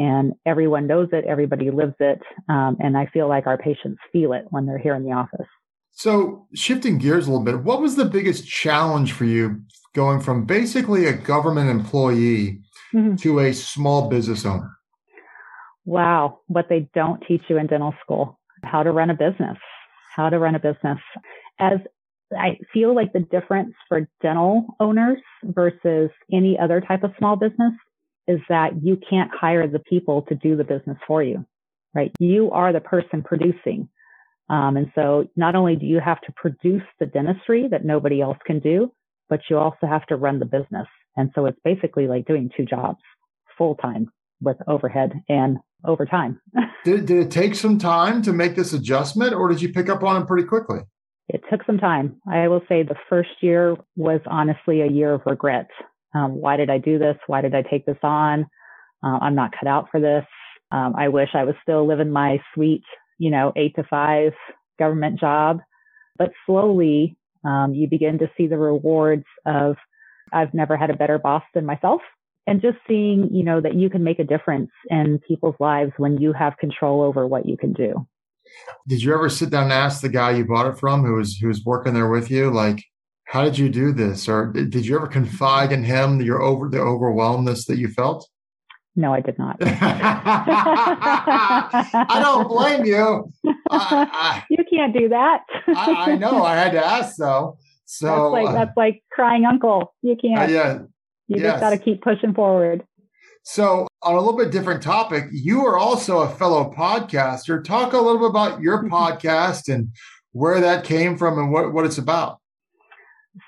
and 0.00 0.32
everyone 0.46 0.86
knows 0.86 1.08
it, 1.12 1.26
everybody 1.26 1.70
lives 1.70 1.94
it, 2.00 2.20
um, 2.48 2.78
and 2.80 2.96
I 2.96 3.04
feel 3.12 3.28
like 3.28 3.46
our 3.46 3.58
patients 3.58 4.00
feel 4.10 4.32
it 4.32 4.46
when 4.48 4.64
they're 4.64 4.78
here 4.78 4.94
in 4.94 5.04
the 5.04 5.12
office. 5.12 5.46
So, 5.92 6.46
shifting 6.54 6.98
gears 6.98 7.26
a 7.26 7.30
little 7.30 7.44
bit, 7.44 7.62
what 7.62 7.82
was 7.82 7.96
the 7.96 8.04
biggest 8.04 8.48
challenge 8.48 9.12
for 9.12 9.24
you 9.24 9.60
going 9.94 10.20
from 10.20 10.46
basically 10.46 11.06
a 11.06 11.12
government 11.12 11.68
employee 11.68 12.62
mm-hmm. 12.94 13.16
to 13.16 13.40
a 13.40 13.52
small 13.52 14.08
business 14.08 14.46
owner? 14.46 14.70
Wow, 15.84 16.40
what 16.46 16.68
they 16.68 16.88
don't 16.94 17.22
teach 17.26 17.42
you 17.48 17.58
in 17.58 17.66
dental 17.66 17.94
school 18.02 18.40
how 18.64 18.82
to 18.82 18.92
run 18.92 19.10
a 19.10 19.14
business, 19.14 19.58
how 20.14 20.28
to 20.28 20.38
run 20.38 20.54
a 20.54 20.58
business. 20.58 20.98
As 21.58 21.78
I 22.36 22.58
feel 22.72 22.94
like 22.94 23.12
the 23.12 23.20
difference 23.20 23.74
for 23.88 24.08
dental 24.22 24.76
owners 24.80 25.18
versus 25.44 26.10
any 26.32 26.58
other 26.58 26.80
type 26.80 27.02
of 27.02 27.12
small 27.18 27.36
business 27.36 27.72
is 28.28 28.40
that 28.48 28.82
you 28.82 28.98
can't 29.08 29.30
hire 29.32 29.66
the 29.66 29.78
people 29.78 30.22
to 30.22 30.34
do 30.34 30.56
the 30.56 30.64
business 30.64 30.96
for 31.06 31.22
you, 31.22 31.44
right? 31.94 32.12
You 32.20 32.50
are 32.52 32.72
the 32.72 32.80
person 32.80 33.22
producing. 33.22 33.88
Um, 34.50 34.76
and 34.76 34.90
so 34.94 35.28
not 35.36 35.54
only 35.54 35.76
do 35.76 35.86
you 35.86 36.00
have 36.00 36.20
to 36.22 36.32
produce 36.32 36.82
the 36.98 37.06
dentistry 37.06 37.68
that 37.70 37.84
nobody 37.84 38.20
else 38.20 38.38
can 38.44 38.58
do, 38.58 38.92
but 39.28 39.40
you 39.48 39.56
also 39.58 39.86
have 39.86 40.06
to 40.06 40.16
run 40.16 40.40
the 40.40 40.44
business. 40.44 40.88
And 41.16 41.30
so 41.34 41.46
it's 41.46 41.58
basically 41.64 42.06
like 42.06 42.26
doing 42.26 42.50
two 42.56 42.64
jobs 42.64 42.98
full 43.56 43.76
time 43.76 44.10
with 44.40 44.56
overhead 44.66 45.12
and 45.28 45.58
overtime. 45.84 46.40
did, 46.84 47.06
did 47.06 47.26
it 47.26 47.30
take 47.30 47.54
some 47.54 47.78
time 47.78 48.22
to 48.22 48.32
make 48.32 48.56
this 48.56 48.72
adjustment 48.72 49.34
or 49.34 49.48
did 49.48 49.62
you 49.62 49.72
pick 49.72 49.88
up 49.88 50.02
on 50.02 50.20
it 50.20 50.26
pretty 50.26 50.46
quickly? 50.46 50.80
It 51.28 51.42
took 51.48 51.64
some 51.64 51.78
time. 51.78 52.20
I 52.30 52.48
will 52.48 52.62
say 52.68 52.82
the 52.82 52.96
first 53.08 53.30
year 53.40 53.76
was 53.96 54.20
honestly 54.26 54.80
a 54.80 54.90
year 54.90 55.14
of 55.14 55.22
regret 55.26 55.68
um, 56.14 56.40
why 56.40 56.56
did 56.56 56.70
I 56.70 56.78
do 56.78 56.98
this? 56.98 57.16
Why 57.26 57.40
did 57.40 57.54
I 57.54 57.62
take 57.62 57.86
this 57.86 57.98
on? 58.02 58.46
Uh, 59.02 59.18
I'm 59.20 59.34
not 59.34 59.52
cut 59.58 59.68
out 59.68 59.88
for 59.90 60.00
this. 60.00 60.24
Um, 60.72 60.94
I 60.96 61.08
wish 61.08 61.30
I 61.34 61.44
was 61.44 61.54
still 61.62 61.86
living 61.86 62.10
my 62.10 62.38
sweet, 62.54 62.82
you 63.20 63.30
know, 63.30 63.52
eight 63.54 63.76
to 63.76 63.84
five 63.84 64.32
government 64.78 65.20
job. 65.20 65.60
But 66.18 66.32
slowly, 66.46 67.16
um, 67.44 67.74
you 67.74 67.86
begin 67.86 68.18
to 68.18 68.30
see 68.36 68.48
the 68.48 68.58
rewards 68.58 69.26
of 69.46 69.76
I've 70.32 70.54
never 70.54 70.76
had 70.76 70.90
a 70.90 70.96
better 70.96 71.18
boss 71.18 71.42
than 71.54 71.66
myself. 71.66 72.00
And 72.46 72.62
just 72.62 72.78
seeing, 72.88 73.28
you 73.32 73.44
know, 73.44 73.60
that 73.60 73.74
you 73.74 73.90
can 73.90 74.02
make 74.02 74.18
a 74.18 74.24
difference 74.24 74.70
in 74.88 75.20
people's 75.28 75.54
lives 75.60 75.92
when 75.98 76.20
you 76.20 76.32
have 76.32 76.56
control 76.56 77.02
over 77.02 77.26
what 77.26 77.46
you 77.46 77.56
can 77.56 77.72
do. 77.74 78.06
Did 78.88 79.02
you 79.02 79.14
ever 79.14 79.28
sit 79.28 79.50
down 79.50 79.64
and 79.64 79.72
ask 79.72 80.00
the 80.00 80.08
guy 80.08 80.30
you 80.32 80.46
bought 80.46 80.66
it 80.66 80.78
from 80.78 81.04
who 81.04 81.14
was 81.14 81.36
who 81.36 81.48
was 81.48 81.64
working 81.64 81.94
there 81.94 82.08
with 82.08 82.30
you, 82.30 82.50
like, 82.50 82.82
how 83.24 83.44
did 83.44 83.58
you 83.58 83.68
do 83.68 83.92
this 83.92 84.28
or 84.28 84.46
did 84.46 84.86
you 84.86 84.96
ever 84.96 85.06
confide 85.06 85.70
in 85.70 85.84
him 85.84 86.20
your 86.20 86.42
over 86.42 86.68
the 86.68 86.80
overwhelmness 86.80 87.66
that 87.66 87.78
you 87.78 87.86
felt 87.86 88.28
no 88.96 89.14
i 89.14 89.20
did 89.20 89.38
not. 89.38 89.56
I 92.02 92.20
don't 92.22 92.48
blame 92.48 92.84
you. 92.84 93.32
I, 93.70 94.08
I, 94.12 94.44
you 94.50 94.64
can't 94.70 94.92
do 94.96 95.08
that. 95.08 95.42
I, 95.68 96.12
I, 96.12 96.16
know 96.16 96.42
i 96.42 96.56
had 96.56 96.72
to 96.72 96.84
ask 96.84 97.16
though. 97.16 97.58
So 97.84 98.06
that's 98.06 98.32
like, 98.32 98.48
uh, 98.48 98.52
that's 98.52 98.76
like 98.76 99.02
crying 99.10 99.44
uncle. 99.44 99.94
You 100.02 100.16
can't. 100.20 100.50
Uh, 100.50 100.52
yeah. 100.52 100.78
You 101.28 101.36
yes. 101.40 101.52
just 101.52 101.60
got 101.60 101.70
to 101.70 101.78
keep 101.78 102.02
pushing 102.02 102.34
forward. 102.34 102.84
So 103.42 103.86
on 104.02 104.14
a 104.14 104.18
little 104.18 104.36
bit 104.36 104.50
different 104.50 104.82
topic 104.82 105.24
you 105.32 105.64
are 105.66 105.78
also 105.78 106.18
a 106.20 106.28
fellow 106.28 106.72
podcaster. 106.76 107.62
Talk 107.64 107.92
a 107.92 107.98
little 107.98 108.18
bit 108.18 108.30
about 108.30 108.60
your 108.60 108.84
podcast 108.88 109.72
and 109.72 109.88
where 110.32 110.60
that 110.60 110.84
came 110.84 111.16
from 111.16 111.38
and 111.38 111.52
what, 111.52 111.72
what 111.72 111.84
it's 111.84 111.98
about. 111.98 112.38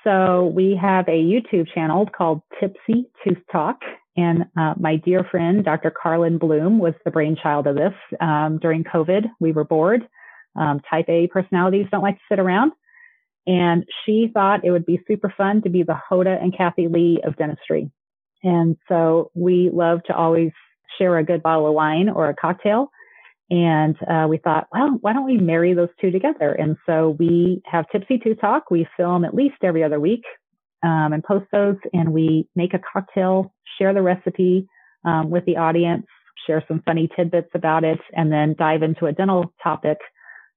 So 0.03 0.51
we 0.55 0.77
have 0.81 1.07
a 1.07 1.11
YouTube 1.11 1.67
channel 1.73 2.05
called 2.05 2.41
Tipsy 2.59 3.09
Tooth 3.23 3.37
Talk. 3.51 3.79
And 4.15 4.45
uh, 4.57 4.75
my 4.79 4.97
dear 4.97 5.23
friend, 5.23 5.65
Dr. 5.65 5.91
Carlin 5.91 6.37
Bloom, 6.37 6.77
was 6.79 6.93
the 7.03 7.11
brainchild 7.11 7.67
of 7.67 7.75
this. 7.75 7.93
Um, 8.21 8.59
during 8.61 8.83
COVID, 8.83 9.25
we 9.39 9.51
were 9.51 9.63
bored. 9.63 10.07
Um, 10.55 10.81
type 10.87 11.05
A 11.09 11.27
personalities 11.27 11.87
don't 11.91 12.03
like 12.03 12.15
to 12.15 12.21
sit 12.29 12.39
around. 12.39 12.73
And 13.47 13.85
she 14.05 14.29
thought 14.33 14.63
it 14.63 14.71
would 14.71 14.85
be 14.85 15.01
super 15.07 15.33
fun 15.35 15.63
to 15.63 15.69
be 15.69 15.83
the 15.83 15.99
Hoda 16.09 16.41
and 16.41 16.55
Kathie 16.55 16.87
Lee 16.87 17.21
of 17.25 17.35
dentistry. 17.35 17.91
And 18.43 18.77
so 18.87 19.31
we 19.33 19.69
love 19.73 20.03
to 20.05 20.15
always 20.15 20.51
share 20.97 21.17
a 21.17 21.23
good 21.23 21.41
bottle 21.41 21.67
of 21.67 21.73
wine 21.73 22.09
or 22.09 22.29
a 22.29 22.35
cocktail. 22.35 22.89
And 23.49 23.95
uh, 24.09 24.27
we 24.29 24.37
thought, 24.37 24.67
well, 24.71 24.97
why 25.01 25.13
don't 25.13 25.25
we 25.25 25.37
marry 25.37 25.73
those 25.73 25.89
two 25.99 26.11
together? 26.11 26.51
And 26.51 26.77
so 26.85 27.15
we 27.19 27.61
have 27.65 27.85
Tipsy 27.91 28.19
Tooth 28.19 28.39
Talk. 28.39 28.71
We 28.71 28.87
film 28.95 29.25
at 29.25 29.33
least 29.33 29.55
every 29.63 29.83
other 29.83 29.99
week 29.99 30.23
um, 30.83 31.13
and 31.13 31.23
post 31.23 31.45
those, 31.51 31.77
and 31.93 32.13
we 32.13 32.47
make 32.55 32.73
a 32.73 32.79
cocktail, 32.79 33.53
share 33.79 33.93
the 33.93 34.01
recipe 34.01 34.67
um, 35.05 35.29
with 35.29 35.45
the 35.45 35.57
audience, 35.57 36.05
share 36.45 36.63
some 36.67 36.81
funny 36.85 37.09
tidbits 37.15 37.49
about 37.53 37.83
it, 37.83 37.99
and 38.15 38.31
then 38.31 38.55
dive 38.57 38.83
into 38.83 39.05
a 39.05 39.13
dental 39.13 39.53
topic. 39.63 39.97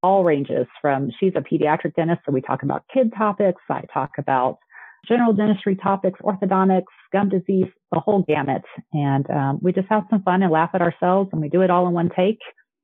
All 0.03 0.25
ranges 0.25 0.67
from 0.81 1.11
she's 1.19 1.33
a 1.37 1.41
pediatric 1.41 1.95
dentist, 1.95 2.21
so 2.27 2.33
we 2.33 2.41
talk 2.41 2.63
about 2.63 2.85
kid 2.93 3.13
topics. 3.17 3.63
I 3.71 3.83
talk 3.93 4.11
about 4.19 4.59
general 5.09 5.33
dentistry 5.33 5.77
topics, 5.77 6.21
orthodontics, 6.21 6.85
gum 7.13 7.29
disease, 7.29 7.67
the 7.93 8.01
whole 8.01 8.25
gamut. 8.27 8.63
And 8.93 9.29
um, 9.31 9.59
we 9.63 9.73
just 9.73 9.89
have 9.89 10.05
some 10.11 10.23
fun 10.23 10.43
and 10.43 10.53
laugh 10.53 10.71
at 10.75 10.83
ourselves, 10.83 11.31
and 11.33 11.41
we 11.41 11.49
do 11.49 11.63
it 11.63 11.71
all 11.71 11.87
in 11.87 11.95
one 11.95 12.11
take. 12.15 12.41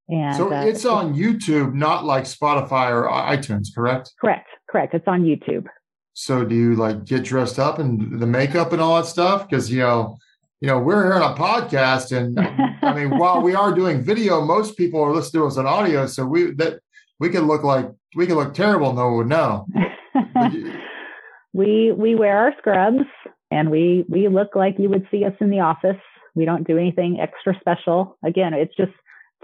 And 0.09 0.37
so 0.37 0.53
uh, 0.53 0.65
it's 0.65 0.85
on 0.85 1.15
YouTube, 1.15 1.75
not 1.75 2.05
like 2.05 2.25
Spotify 2.25 2.91
or 2.91 3.09
iTunes, 3.09 3.69
correct? 3.75 4.13
Correct, 4.21 4.49
correct. 4.69 4.95
It's 4.95 5.07
on 5.07 5.23
YouTube. 5.23 5.67
So 6.15 6.45
do 6.45 6.55
you 6.55 6.75
like 6.75 7.05
get 7.05 7.25
dressed 7.25 7.59
up 7.59 7.79
and 7.79 8.21
the 8.21 8.27
makeup 8.27 8.73
and 8.73 8.83
all 8.83 8.97
that 8.97 9.07
stuff? 9.07 9.49
Because 9.49 9.71
you 9.71 9.81
know, 9.81 10.19
you 10.61 10.69
know, 10.69 10.79
we're 10.79 11.05
here 11.05 11.15
on 11.15 11.33
a 11.33 11.35
podcast, 11.35 12.17
and 12.17 12.39
I 12.83 12.95
mean, 12.95 13.19
while 13.19 13.41
we 13.41 13.55
are 13.55 13.75
doing 13.75 14.03
video, 14.03 14.41
most 14.43 14.77
people 14.77 15.03
are 15.03 15.13
listening 15.13 15.43
to 15.43 15.47
us 15.47 15.57
on 15.57 15.67
audio, 15.67 16.07
so 16.07 16.25
we 16.27 16.53
that 16.53 16.81
we 17.19 17.31
can 17.31 17.47
look 17.47 17.63
like 17.63 17.91
we 18.15 18.27
can 18.27 18.37
look 18.37 18.55
terrible, 18.55 18.93
no 18.93 19.07
one 19.07 19.17
would 19.17 19.29
know. 19.29 19.67
we 21.53 21.93
we 21.93 22.15
wear 22.15 22.37
our 22.37 22.55
scrubs 22.59 23.05
and 23.51 23.71
we 23.71 24.05
we 24.09 24.29
look 24.29 24.55
like 24.55 24.77
you 24.79 24.89
would 24.89 25.07
see 25.11 25.25
us 25.25 25.35
in 25.41 25.51
the 25.51 25.61
office. 25.61 26.01
We 26.35 26.45
don't 26.45 26.67
do 26.67 26.79
anything 26.79 27.21
extra 27.21 27.55
special. 27.61 28.17
Again, 28.25 28.55
it's 28.55 28.75
just 28.77 28.93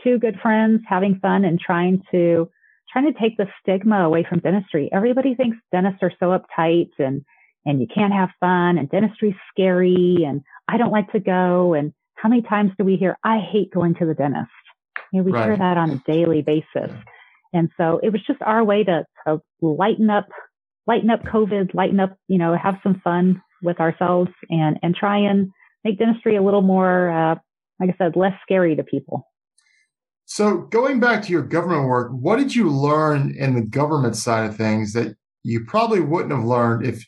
two 0.03 0.19
good 0.19 0.39
friends 0.41 0.81
having 0.89 1.19
fun 1.21 1.45
and 1.45 1.59
trying 1.61 2.03
to 2.11 2.51
trying 2.99 3.13
to 3.13 3.19
take 3.19 3.37
the 3.37 3.47
stigma 3.61 4.05
away 4.05 4.27
from 4.29 4.41
dentistry. 4.41 4.91
Everybody 4.93 5.35
thinks 5.35 5.57
dentists 5.73 6.03
are 6.03 6.13
so 6.19 6.39
uptight 6.39 6.91
and 6.99 7.25
and 7.65 7.81
you 7.81 7.87
can't 7.93 8.13
have 8.13 8.31
fun 8.41 8.79
and 8.79 8.89
dentistry's 8.89 9.35
scary 9.51 10.25
and 10.27 10.43
I 10.69 10.79
don't 10.79 10.93
like 10.93 11.11
to 11.13 11.21
go 11.21 11.75
and 11.75 11.93
how 12.15 12.29
many 12.29 12.43
times 12.43 12.73
do 12.79 12.85
we 12.85 12.97
hear 12.97 13.17
I 13.23 13.39
hate 13.39 13.73
going 13.73 13.95
to 13.97 14.07
the 14.07 14.15
dentist? 14.15 14.51
You 15.13 15.21
know, 15.21 15.25
we 15.25 15.33
right. 15.33 15.45
hear 15.45 15.57
that 15.57 15.77
on 15.77 15.91
a 15.91 16.03
daily 16.07 16.43
basis. 16.43 16.91
And 17.53 17.71
so 17.77 18.01
it 18.03 18.11
was 18.11 18.21
just 18.27 18.41
our 18.43 18.65
way 18.65 18.85
to, 18.85 19.05
to 19.27 19.41
lighten 19.61 20.11
up 20.11 20.29
lighten 20.87 21.11
up 21.11 21.23
COVID, 21.23 21.75
lighten 21.75 22.01
up, 22.01 22.17
you 22.29 22.39
know, 22.39 22.57
have 22.57 22.79
some 22.83 23.01
fun 23.05 23.43
with 23.63 23.79
ourselves 23.79 24.31
and, 24.49 24.79
and 24.83 24.95
try 24.95 25.19
and 25.19 25.51
make 25.85 25.99
dentistry 25.99 26.37
a 26.37 26.43
little 26.43 26.63
more, 26.63 27.11
uh, 27.11 27.35
like 27.79 27.91
I 27.91 27.95
said, 27.99 28.17
less 28.17 28.33
scary 28.43 28.75
to 28.77 28.83
people. 28.83 29.29
So 30.31 30.59
going 30.59 31.01
back 31.01 31.23
to 31.23 31.33
your 31.33 31.43
government 31.43 31.89
work, 31.89 32.11
what 32.13 32.37
did 32.37 32.55
you 32.55 32.69
learn 32.69 33.35
in 33.39 33.55
the 33.55 33.63
government 33.63 34.15
side 34.15 34.47
of 34.47 34.55
things 34.55 34.93
that 34.93 35.17
you 35.43 35.65
probably 35.65 36.01
wouldn't 36.01 36.33
have 36.33 36.45
learned 36.45 36.87
if 36.87 37.03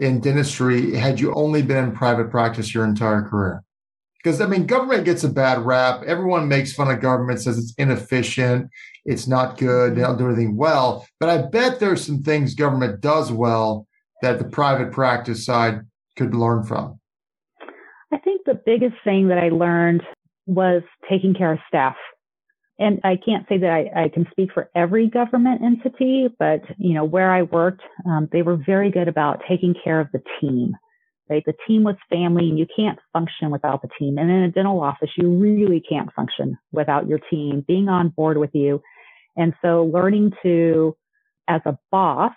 in 0.00 0.20
dentistry 0.20 0.94
had 0.94 1.18
you 1.18 1.34
only 1.34 1.62
been 1.62 1.82
in 1.82 1.92
private 1.92 2.30
practice 2.30 2.72
your 2.72 2.84
entire 2.84 3.22
career? 3.22 3.64
Because 4.22 4.40
I 4.40 4.46
mean, 4.46 4.66
government 4.66 5.04
gets 5.04 5.24
a 5.24 5.28
bad 5.28 5.58
rap. 5.58 6.04
Everyone 6.06 6.46
makes 6.46 6.72
fun 6.72 6.88
of 6.88 7.00
government, 7.00 7.40
says 7.40 7.58
it's 7.58 7.74
inefficient, 7.76 8.70
it's 9.04 9.26
not 9.26 9.58
good, 9.58 9.96
they 9.96 10.02
don't 10.02 10.16
do 10.16 10.28
anything 10.28 10.56
well. 10.56 11.04
But 11.18 11.28
I 11.28 11.42
bet 11.42 11.80
there's 11.80 12.06
some 12.06 12.22
things 12.22 12.54
government 12.54 13.00
does 13.00 13.32
well 13.32 13.88
that 14.22 14.38
the 14.38 14.44
private 14.44 14.92
practice 14.92 15.44
side 15.44 15.80
could 16.16 16.36
learn 16.36 16.62
from. 16.62 17.00
I 18.12 18.18
think 18.18 18.42
the 18.46 18.62
biggest 18.64 18.94
thing 19.02 19.26
that 19.26 19.38
I 19.38 19.48
learned 19.48 20.02
was 20.46 20.82
taking 21.08 21.34
care 21.34 21.52
of 21.52 21.58
staff 21.66 21.96
and 22.80 22.98
I 23.04 23.16
can't 23.16 23.46
say 23.48 23.58
that 23.58 23.70
I, 23.70 24.04
I, 24.04 24.08
can 24.08 24.26
speak 24.30 24.50
for 24.52 24.70
every 24.74 25.06
government 25.06 25.60
entity, 25.62 26.28
but 26.38 26.62
you 26.78 26.94
know 26.94 27.04
where 27.04 27.30
I 27.30 27.42
worked, 27.42 27.82
um, 28.06 28.28
they 28.32 28.42
were 28.42 28.56
very 28.56 28.90
good 28.90 29.06
about 29.06 29.42
taking 29.48 29.74
care 29.84 30.00
of 30.00 30.08
the 30.12 30.22
team. 30.40 30.76
Right, 31.28 31.44
the 31.46 31.54
team 31.68 31.84
was 31.84 31.94
family, 32.08 32.48
and 32.48 32.58
you 32.58 32.66
can't 32.74 32.98
function 33.12 33.52
without 33.52 33.82
the 33.82 33.88
team. 34.00 34.18
And 34.18 34.28
in 34.28 34.42
a 34.42 34.50
dental 34.50 34.82
office, 34.82 35.10
you 35.16 35.28
really 35.30 35.80
can't 35.80 36.12
function 36.12 36.58
without 36.72 37.06
your 37.06 37.20
team 37.30 37.64
being 37.68 37.88
on 37.88 38.08
board 38.08 38.36
with 38.36 38.50
you. 38.52 38.82
And 39.36 39.54
so, 39.62 39.84
learning 39.94 40.32
to, 40.42 40.96
as 41.46 41.60
a 41.66 41.78
boss, 41.92 42.32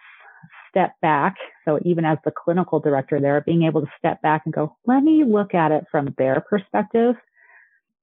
step 0.69 0.93
back. 1.01 1.37
So 1.65 1.79
even 1.85 2.05
as 2.05 2.19
the 2.23 2.31
clinical 2.31 2.79
director 2.79 3.19
there, 3.19 3.41
being 3.41 3.63
able 3.63 3.81
to 3.81 3.91
step 3.97 4.21
back 4.21 4.43
and 4.45 4.53
go, 4.53 4.75
let 4.85 5.03
me 5.03 5.23
look 5.23 5.53
at 5.53 5.71
it 5.71 5.85
from 5.91 6.13
their 6.17 6.43
perspective 6.47 7.15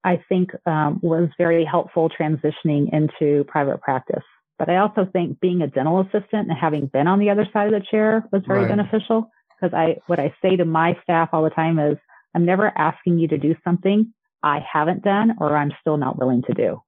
I 0.03 0.23
think 0.27 0.51
um, 0.65 0.99
was 1.01 1.29
very 1.37 1.63
helpful 1.63 2.09
transitioning 2.09 2.91
into 2.91 3.43
private 3.45 3.81
practice. 3.81 4.23
But 4.57 4.69
I 4.69 4.77
also 4.77 5.07
think 5.11 5.39
being 5.39 5.61
a 5.61 5.67
dental 5.67 6.01
assistant 6.01 6.49
and 6.49 6.57
having 6.59 6.85
been 6.87 7.07
on 7.07 7.19
the 7.19 7.29
other 7.29 7.47
side 7.51 7.73
of 7.73 7.79
the 7.79 7.85
chair 7.89 8.23
was 8.31 8.43
very 8.47 8.61
right. 8.61 8.69
beneficial 8.69 9.29
because 9.59 9.75
I 9.75 9.97
what 10.07 10.19
I 10.19 10.33
say 10.41 10.55
to 10.55 10.65
my 10.65 10.97
staff 11.03 11.29
all 11.33 11.43
the 11.43 11.49
time 11.49 11.79
is 11.79 11.97
I'm 12.35 12.45
never 12.45 12.71
asking 12.77 13.19
you 13.19 13.27
to 13.29 13.37
do 13.37 13.55
something 13.63 14.13
I 14.43 14.59
haven't 14.59 15.03
done 15.03 15.35
or 15.39 15.55
I'm 15.55 15.71
still 15.81 15.97
not 15.97 16.17
willing 16.17 16.43
to 16.43 16.53
do. 16.53 16.81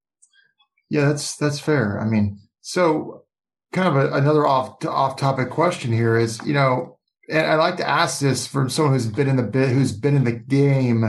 Yeah, 0.90 1.08
that's 1.08 1.36
that's 1.36 1.58
fair. 1.58 2.00
I 2.00 2.04
mean, 2.04 2.38
so 2.60 3.24
kind 3.72 3.88
of 3.88 3.96
a, 3.96 4.14
another 4.14 4.46
off 4.46 4.84
off 4.86 5.16
topic 5.16 5.50
question 5.50 5.92
here 5.92 6.16
is, 6.16 6.40
you 6.46 6.54
know, 6.54 6.98
and 7.28 7.46
I 7.46 7.54
like 7.56 7.76
to 7.78 7.88
ask 7.88 8.20
this 8.20 8.46
from 8.46 8.70
someone 8.70 8.94
who's 8.94 9.06
been 9.06 9.28
in 9.28 9.36
the 9.36 9.42
bit 9.42 9.70
who's 9.70 9.92
been 9.92 10.16
in 10.16 10.24
the 10.24 10.32
game 10.32 11.04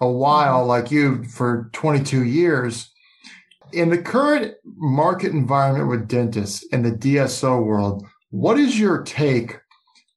a 0.00 0.10
while, 0.10 0.60
mm-hmm. 0.60 0.68
like 0.68 0.90
you, 0.90 1.24
for 1.24 1.70
22 1.72 2.24
years. 2.24 2.90
In 3.72 3.90
the 3.90 3.98
current 3.98 4.54
market 4.64 5.32
environment 5.32 5.88
with 5.88 6.08
dentists 6.08 6.64
in 6.66 6.82
the 6.82 6.92
DSO 6.92 7.64
world, 7.64 8.06
what 8.30 8.58
is 8.58 8.78
your 8.78 9.02
take 9.02 9.58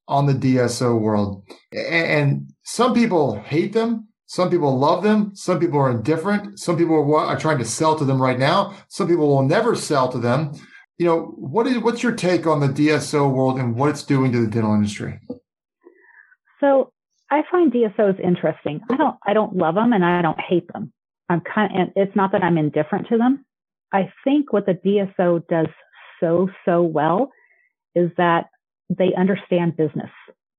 on 0.08 0.26
the 0.26 0.34
DSO 0.34 1.00
world? 1.00 1.44
And 1.74 2.52
some 2.64 2.94
people 2.94 3.40
hate 3.42 3.74
them. 3.74 4.08
Some 4.26 4.52
people 4.52 4.78
love 4.78 5.02
them. 5.02 5.36
Some 5.36 5.60
people 5.60 5.80
are 5.80 5.90
indifferent. 5.90 6.60
Some 6.60 6.78
people 6.78 7.16
are 7.16 7.40
trying 7.40 7.58
to 7.58 7.66
sell 7.66 7.96
to 7.98 8.06
them 8.06 8.22
right 8.22 8.38
now. 8.38 8.76
Some 8.88 9.08
people 9.08 9.28
will 9.28 9.44
never 9.44 9.76
sell 9.76 10.08
to 10.12 10.20
them. 10.20 10.52
You 11.00 11.08
know, 11.08 11.34
what 11.38 11.66
is 11.66 11.80
what's 11.80 12.04
your 12.04 12.12
take 12.12 12.46
on 12.46 12.60
the 12.60 12.68
DSO 12.68 13.32
world 13.34 13.58
and 13.58 13.76
what 13.76 13.90
it's 13.90 14.04
doing 14.04 14.32
to 14.32 14.42
the 14.42 14.52
dental 14.52 14.76
industry? 14.76 15.20
So 16.60 16.92
I 17.32 17.44
find 17.52 17.72
DSOs 17.72 18.20
interesting. 18.20 18.82
I 18.90 18.98
don't, 18.98 19.16
I 19.26 19.34
don't 19.34 19.56
love 19.56 19.76
them 19.76 19.94
and 19.94 20.04
I 20.04 20.22
don't 20.22 20.40
hate 20.40 20.72
them. 20.72 20.92
I'm 21.30 21.42
kind 21.42 21.82
of, 21.82 21.88
it's 21.96 22.16
not 22.16 22.32
that 22.32 22.44
I'm 22.44 22.58
indifferent 22.58 23.08
to 23.10 23.18
them. 23.18 23.46
I 23.94 24.12
think 24.24 24.52
what 24.52 24.66
the 24.66 24.74
DSO 24.74 25.48
does 25.48 25.68
so, 26.20 26.50
so 26.66 26.82
well 26.82 27.32
is 27.96 28.12
that 28.18 28.50
they 28.90 29.14
understand 29.16 29.78
business. 29.78 30.10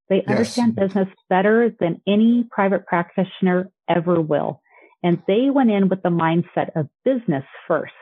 They 0.08 0.16
yes. 0.16 0.28
understand 0.28 0.76
business 0.76 1.08
better 1.28 1.74
than 1.78 2.00
any 2.06 2.44
private 2.50 2.86
practitioner 2.86 3.70
ever 3.88 4.20
will. 4.20 4.60
And 5.02 5.22
they 5.26 5.50
went 5.50 5.70
in 5.70 5.88
with 5.88 6.02
the 6.02 6.10
mindset 6.10 6.76
of 6.76 6.88
business 7.04 7.44
first. 7.66 7.92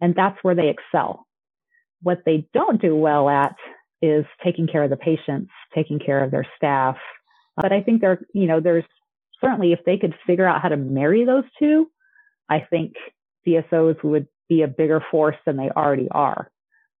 And 0.00 0.14
that's 0.14 0.38
where 0.42 0.54
they 0.54 0.68
excel. 0.68 1.26
What 2.02 2.22
they 2.26 2.46
don't 2.52 2.80
do 2.82 2.94
well 2.94 3.28
at 3.28 3.56
is 4.02 4.26
taking 4.44 4.66
care 4.66 4.82
of 4.82 4.90
the 4.90 4.96
patients, 4.96 5.50
taking 5.74 5.98
care 5.98 6.22
of 6.22 6.30
their 6.30 6.46
staff, 6.56 6.96
but 7.56 7.72
I 7.72 7.82
think 7.82 8.00
there, 8.00 8.20
you 8.32 8.46
know, 8.46 8.60
there's 8.60 8.84
certainly 9.40 9.72
if 9.72 9.80
they 9.84 9.96
could 9.96 10.14
figure 10.26 10.46
out 10.46 10.62
how 10.62 10.68
to 10.68 10.76
marry 10.76 11.24
those 11.24 11.44
two, 11.58 11.90
I 12.48 12.60
think 12.60 12.94
DSOs 13.46 14.02
would 14.02 14.28
be 14.48 14.62
a 14.62 14.68
bigger 14.68 15.02
force 15.10 15.36
than 15.46 15.56
they 15.56 15.70
already 15.70 16.08
are. 16.10 16.50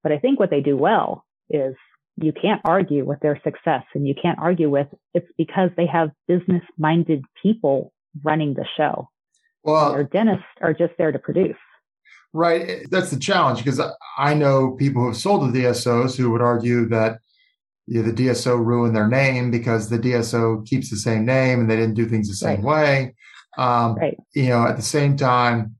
But 0.02 0.12
I 0.12 0.18
think 0.18 0.38
what 0.38 0.50
they 0.50 0.60
do 0.60 0.76
well 0.76 1.24
is 1.50 1.74
you 2.16 2.32
can't 2.32 2.60
argue 2.64 3.04
with 3.04 3.20
their 3.20 3.40
success 3.42 3.82
and 3.94 4.06
you 4.06 4.14
can't 4.20 4.38
argue 4.38 4.70
with 4.70 4.86
it's 5.14 5.30
because 5.36 5.70
they 5.76 5.86
have 5.86 6.10
business 6.28 6.62
minded 6.78 7.24
people 7.42 7.92
running 8.22 8.54
the 8.54 8.66
show. 8.76 9.08
Well, 9.62 9.92
their 9.92 10.04
dentists 10.04 10.44
are 10.60 10.74
just 10.74 10.92
there 10.98 11.10
to 11.10 11.18
produce. 11.18 11.56
Right. 12.32 12.86
That's 12.90 13.10
the 13.10 13.18
challenge 13.18 13.58
because 13.58 13.80
I 14.18 14.34
know 14.34 14.72
people 14.72 15.02
who 15.02 15.08
have 15.08 15.16
sold 15.16 15.52
to 15.52 15.58
DSOs 15.58 16.16
who 16.16 16.30
would 16.30 16.42
argue 16.42 16.86
that 16.88 17.20
the 17.86 18.12
DSO 18.12 18.64
ruined 18.64 18.96
their 18.96 19.08
name 19.08 19.50
because 19.50 19.88
the 19.88 19.98
DSO 19.98 20.66
keeps 20.66 20.90
the 20.90 20.96
same 20.96 21.24
name 21.24 21.60
and 21.60 21.70
they 21.70 21.76
didn't 21.76 21.94
do 21.94 22.06
things 22.06 22.28
the 22.28 22.34
same 22.34 22.62
right. 22.62 22.86
way. 23.08 23.14
Um, 23.58 23.94
right. 23.96 24.16
You 24.34 24.48
know, 24.48 24.66
at 24.66 24.76
the 24.76 24.82
same 24.82 25.16
time, 25.16 25.76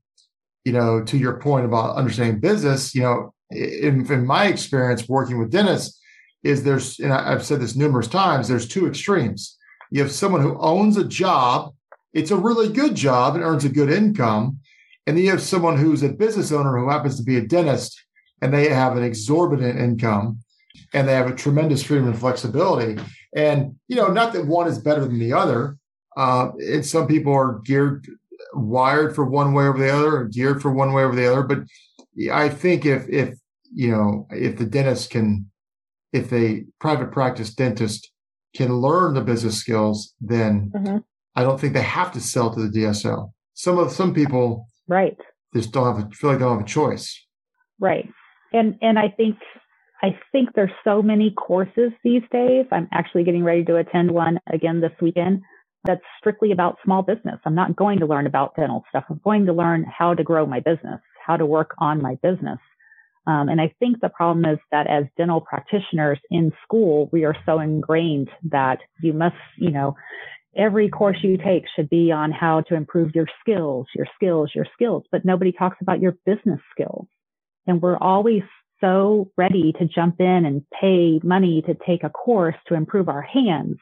you 0.63 0.71
know, 0.71 1.03
to 1.03 1.17
your 1.17 1.39
point 1.39 1.65
about 1.65 1.95
understanding 1.95 2.39
business, 2.39 2.93
you 2.95 3.01
know, 3.01 3.33
in, 3.51 4.11
in 4.11 4.25
my 4.25 4.47
experience 4.47 5.07
working 5.09 5.39
with 5.39 5.51
dentists, 5.51 5.99
is 6.43 6.63
there's, 6.63 6.99
and 6.99 7.11
I've 7.11 7.43
said 7.43 7.59
this 7.59 7.75
numerous 7.75 8.07
times, 8.07 8.47
there's 8.47 8.67
two 8.67 8.87
extremes. 8.87 9.57
You 9.89 10.01
have 10.03 10.11
someone 10.11 10.41
who 10.41 10.59
owns 10.59 10.95
a 10.95 11.03
job, 11.03 11.73
it's 12.13 12.31
a 12.31 12.37
really 12.37 12.71
good 12.71 12.95
job 12.95 13.35
and 13.35 13.43
earns 13.43 13.65
a 13.65 13.69
good 13.69 13.89
income. 13.89 14.59
And 15.07 15.17
then 15.17 15.23
you 15.23 15.31
have 15.31 15.41
someone 15.41 15.77
who's 15.77 16.03
a 16.03 16.09
business 16.09 16.51
owner 16.51 16.77
who 16.77 16.89
happens 16.89 17.17
to 17.17 17.23
be 17.23 17.37
a 17.37 17.41
dentist 17.41 17.99
and 18.41 18.53
they 18.53 18.69
have 18.69 18.95
an 18.95 19.03
exorbitant 19.03 19.79
income 19.79 20.39
and 20.93 21.07
they 21.07 21.13
have 21.13 21.29
a 21.29 21.35
tremendous 21.35 21.83
freedom 21.83 22.07
and 22.07 22.17
flexibility. 22.17 23.01
And, 23.35 23.75
you 23.87 23.95
know, 23.95 24.07
not 24.07 24.33
that 24.33 24.47
one 24.47 24.67
is 24.67 24.79
better 24.79 25.01
than 25.01 25.19
the 25.19 25.33
other. 25.33 25.77
Uh, 26.15 26.51
and 26.59 26.85
some 26.85 27.07
people 27.07 27.33
are 27.33 27.59
geared, 27.65 28.07
wired 28.53 29.15
for 29.15 29.25
one 29.25 29.53
way 29.53 29.65
over 29.65 29.77
the 29.77 29.93
other, 29.93 30.17
or 30.17 30.25
geared 30.25 30.61
for 30.61 30.71
one 30.71 30.93
way 30.93 31.03
over 31.03 31.15
the 31.15 31.31
other. 31.31 31.43
But 31.43 31.59
I 32.31 32.49
think 32.49 32.85
if, 32.85 33.07
if, 33.09 33.37
you 33.73 33.91
know, 33.91 34.27
if 34.29 34.57
the 34.57 34.65
dentist 34.65 35.09
can, 35.09 35.49
if 36.13 36.31
a 36.31 36.63
private 36.79 37.11
practice 37.11 37.53
dentist 37.53 38.09
can 38.55 38.77
learn 38.77 39.13
the 39.13 39.21
business 39.21 39.57
skills, 39.57 40.13
then 40.21 40.71
mm-hmm. 40.73 40.97
I 41.35 41.43
don't 41.43 41.59
think 41.59 41.73
they 41.73 41.81
have 41.81 42.11
to 42.13 42.21
sell 42.21 42.53
to 42.53 42.67
the 42.67 42.79
DSO. 42.79 43.31
Some 43.53 43.77
of 43.77 43.91
some 43.91 44.13
people, 44.13 44.67
right, 44.87 45.17
just 45.53 45.71
don't 45.71 45.85
have 45.85 46.07
a, 46.07 46.09
feel 46.11 46.31
like 46.31 46.39
they 46.39 46.45
don't 46.45 46.57
have 46.57 46.65
a 46.65 46.69
choice. 46.69 47.21
Right, 47.79 48.09
and 48.53 48.77
and 48.81 48.97
I 48.97 49.09
think 49.09 49.37
I 50.05 50.19
think 50.31 50.49
there's 50.53 50.69
so 50.83 51.01
many 51.01 51.31
courses 51.31 51.91
these 52.03 52.21
days. 52.31 52.67
I'm 52.71 52.87
actually 52.91 53.23
getting 53.23 53.43
ready 53.43 53.65
to 53.65 53.77
attend 53.77 54.11
one 54.11 54.37
again 54.53 54.79
this 54.79 54.91
weekend 55.01 55.41
that's 55.83 56.03
strictly 56.19 56.51
about 56.51 56.77
small 56.85 57.01
business. 57.01 57.39
I'm 57.43 57.55
not 57.55 57.75
going 57.75 57.97
to 58.01 58.05
learn 58.05 58.27
about 58.27 58.55
dental 58.55 58.83
stuff. 58.89 59.05
I'm 59.09 59.19
going 59.23 59.47
to 59.47 59.53
learn 59.53 59.83
how 59.83 60.13
to 60.13 60.23
grow 60.23 60.45
my 60.45 60.59
business, 60.59 61.01
how 61.25 61.37
to 61.37 61.45
work 61.47 61.71
on 61.79 62.03
my 62.03 62.19
business. 62.21 62.59
Um, 63.25 63.49
and 63.49 63.59
I 63.59 63.73
think 63.79 63.99
the 63.99 64.09
problem 64.09 64.45
is 64.45 64.59
that 64.71 64.85
as 64.85 65.05
dental 65.17 65.41
practitioners 65.41 66.19
in 66.29 66.51
school, 66.63 67.09
we 67.11 67.25
are 67.25 67.35
so 67.43 67.59
ingrained 67.59 68.29
that 68.51 68.81
you 69.01 69.11
must, 69.11 69.33
you 69.57 69.71
know, 69.71 69.95
every 70.55 70.87
course 70.87 71.17
you 71.23 71.37
take 71.37 71.63
should 71.75 71.89
be 71.89 72.11
on 72.11 72.31
how 72.31 72.61
to 72.69 72.75
improve 72.75 73.15
your 73.15 73.27
skills, 73.39 73.87
your 73.95 74.05
skills, 74.15 74.51
your 74.53 74.67
skills, 74.75 75.03
but 75.11 75.25
nobody 75.25 75.51
talks 75.51 75.77
about 75.81 75.99
your 75.99 76.15
business 76.27 76.59
skills. 76.71 77.07
And 77.65 77.81
we're 77.81 77.97
always 77.97 78.43
so 78.85 79.31
ready 79.35 79.73
to 79.79 79.85
jump 79.85 80.19
in 80.19 80.45
and 80.45 80.63
pay 80.79 81.19
money 81.23 81.63
to 81.63 81.75
take 81.85 82.03
a 82.03 82.09
course 82.09 82.55
to 82.67 82.75
improve 82.75 83.09
our 83.09 83.21
hands, 83.21 83.77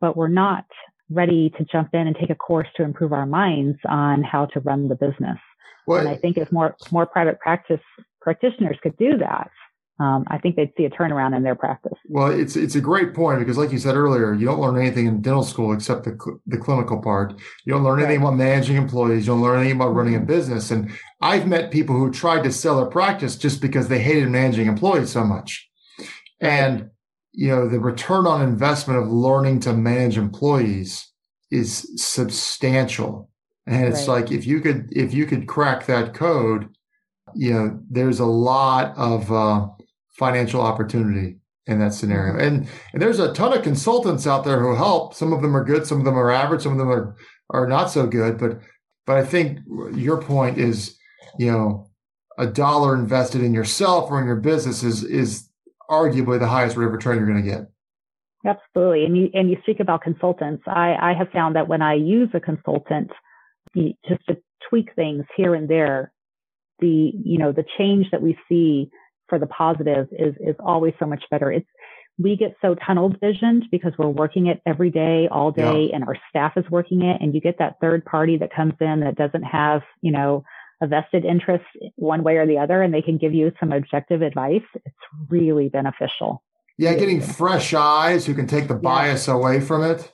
but 0.00 0.16
we're 0.16 0.28
not 0.28 0.64
ready 1.10 1.50
to 1.58 1.64
jump 1.64 1.90
in 1.92 2.06
and 2.06 2.16
take 2.16 2.30
a 2.30 2.34
course 2.34 2.68
to 2.76 2.82
improve 2.82 3.12
our 3.12 3.26
minds 3.26 3.78
on 3.88 4.22
how 4.22 4.46
to 4.46 4.60
run 4.60 4.88
the 4.88 4.94
business. 4.94 5.38
Well, 5.86 6.00
and 6.00 6.08
I 6.08 6.16
think 6.16 6.36
if 6.36 6.50
more 6.52 6.76
more 6.90 7.06
private 7.06 7.40
practice 7.40 7.80
practitioners 8.20 8.76
could 8.82 8.96
do 8.96 9.18
that, 9.18 9.50
um, 9.98 10.24
I 10.28 10.36
think 10.36 10.56
they'd 10.56 10.72
see 10.76 10.84
a 10.84 10.90
turnaround 10.90 11.34
in 11.34 11.42
their 11.42 11.54
practice. 11.54 11.98
Well, 12.06 12.28
it's 12.28 12.54
it's 12.54 12.74
a 12.74 12.82
great 12.82 13.14
point 13.14 13.38
because, 13.38 13.56
like 13.56 13.72
you 13.72 13.78
said 13.78 13.94
earlier, 13.94 14.34
you 14.34 14.44
don't 14.44 14.60
learn 14.60 14.76
anything 14.76 15.06
in 15.06 15.22
dental 15.22 15.42
school 15.42 15.72
except 15.72 16.04
the 16.04 16.38
the 16.46 16.58
clinical 16.58 17.00
part. 17.00 17.32
You 17.64 17.72
don't 17.72 17.82
learn 17.82 18.00
anything 18.00 18.20
about 18.20 18.36
managing 18.36 18.76
employees. 18.76 19.26
You 19.26 19.32
don't 19.32 19.42
learn 19.42 19.60
anything 19.60 19.76
about 19.76 19.94
running 19.94 20.14
a 20.14 20.18
mm-hmm. 20.18 20.26
business. 20.26 20.70
And 20.70 20.90
I've 21.22 21.46
met 21.46 21.70
people 21.70 21.96
who 21.96 22.10
tried 22.10 22.44
to 22.44 22.52
sell 22.52 22.76
their 22.76 22.86
practice 22.86 23.36
just 23.36 23.62
because 23.62 23.88
they 23.88 24.00
hated 24.00 24.28
managing 24.28 24.66
employees 24.66 25.10
so 25.10 25.24
much. 25.24 25.66
And 26.40 26.90
you 27.32 27.48
know, 27.48 27.68
the 27.68 27.80
return 27.80 28.26
on 28.26 28.42
investment 28.42 28.98
of 28.98 29.08
learning 29.08 29.60
to 29.60 29.72
manage 29.72 30.18
employees 30.18 31.10
is 31.50 31.90
substantial. 31.96 33.30
And 33.66 33.86
it's 33.86 34.08
right. 34.08 34.20
like 34.20 34.32
if 34.32 34.46
you 34.46 34.60
could 34.60 34.88
if 34.92 35.14
you 35.14 35.24
could 35.24 35.46
crack 35.46 35.86
that 35.86 36.12
code, 36.12 36.68
you 37.34 37.52
know, 37.52 37.80
there's 37.90 38.20
a 38.20 38.26
lot 38.26 38.94
of 38.96 39.32
uh, 39.32 39.68
financial 40.18 40.60
opportunity 40.60 41.36
in 41.66 41.78
that 41.80 41.94
scenario. 41.94 42.34
Mm-hmm. 42.34 42.46
And, 42.46 42.68
and 42.92 43.02
there's 43.02 43.18
a 43.18 43.32
ton 43.32 43.56
of 43.56 43.62
consultants 43.62 44.26
out 44.26 44.44
there 44.44 44.60
who 44.60 44.74
help. 44.74 45.14
Some 45.14 45.32
of 45.32 45.42
them 45.42 45.56
are 45.56 45.64
good, 45.64 45.86
some 45.86 45.98
of 45.98 46.04
them 46.04 46.18
are 46.18 46.30
average, 46.30 46.62
some 46.62 46.72
of 46.72 46.78
them 46.78 46.90
are 46.90 47.16
are 47.50 47.66
not 47.66 47.90
so 47.90 48.06
good. 48.06 48.38
But 48.38 48.60
but 49.06 49.18
I 49.18 49.24
think 49.24 49.60
your 49.94 50.20
point 50.20 50.58
is, 50.58 50.98
you 51.38 51.50
know, 51.50 51.90
a 52.38 52.46
dollar 52.46 52.94
invested 52.94 53.42
in 53.42 53.54
yourself 53.54 54.10
or 54.10 54.20
in 54.20 54.26
your 54.26 54.36
business 54.36 54.82
is 54.82 55.04
is 55.04 55.48
arguably 55.90 56.38
the 56.38 56.48
highest 56.48 56.76
rate 56.76 56.86
of 56.86 56.92
return 56.92 57.16
you're 57.16 57.26
going 57.26 57.42
to 57.42 57.48
get. 57.48 57.66
Absolutely. 58.44 59.04
And 59.04 59.16
you 59.16 59.30
and 59.34 59.50
you 59.50 59.56
speak 59.62 59.80
about 59.80 60.02
consultants. 60.02 60.62
I, 60.66 60.94
I 61.00 61.14
have 61.14 61.30
found 61.30 61.56
that 61.56 61.68
when 61.68 61.82
I 61.82 61.94
use 61.94 62.30
a 62.34 62.40
consultant 62.40 63.10
just 63.74 64.26
to 64.28 64.36
tweak 64.68 64.94
things 64.94 65.24
here 65.36 65.54
and 65.54 65.68
there, 65.68 66.12
the 66.78 67.12
you 67.24 67.38
know 67.38 67.52
the 67.52 67.64
change 67.78 68.06
that 68.12 68.22
we 68.22 68.38
see 68.48 68.90
for 69.28 69.38
the 69.38 69.46
positive 69.46 70.08
is 70.12 70.34
is 70.40 70.56
always 70.60 70.94
so 70.98 71.06
much 71.06 71.24
better. 71.30 71.50
It's 71.50 71.66
we 72.18 72.36
get 72.36 72.56
so 72.62 72.74
tunnel 72.74 73.12
visioned 73.20 73.64
because 73.70 73.92
we're 73.98 74.08
working 74.08 74.46
it 74.46 74.62
every 74.64 74.90
day, 74.90 75.28
all 75.30 75.50
day, 75.50 75.88
yeah. 75.88 75.96
and 75.96 76.04
our 76.04 76.16
staff 76.30 76.56
is 76.56 76.64
working 76.70 77.02
it. 77.02 77.20
And 77.20 77.34
you 77.34 77.40
get 77.40 77.58
that 77.58 77.76
third 77.80 78.04
party 78.04 78.38
that 78.38 78.54
comes 78.54 78.72
in 78.80 79.00
that 79.00 79.16
doesn't 79.16 79.42
have, 79.42 79.82
you 80.00 80.12
know, 80.12 80.42
a 80.80 80.86
vested 80.86 81.24
interest 81.24 81.64
one 81.96 82.22
way 82.22 82.36
or 82.36 82.46
the 82.46 82.58
other, 82.58 82.82
and 82.82 82.92
they 82.92 83.02
can 83.02 83.18
give 83.18 83.34
you 83.34 83.52
some 83.60 83.72
objective 83.72 84.22
advice. 84.22 84.62
It's 84.84 84.96
really 85.28 85.68
beneficial. 85.68 86.42
Yeah, 86.78 86.94
getting 86.94 87.20
fresh 87.20 87.72
eyes 87.74 88.26
who 88.26 88.34
can 88.34 88.46
take 88.46 88.68
the 88.68 88.74
bias 88.74 89.28
yeah. 89.28 89.34
away 89.34 89.60
from 89.60 89.82
it. 89.82 90.10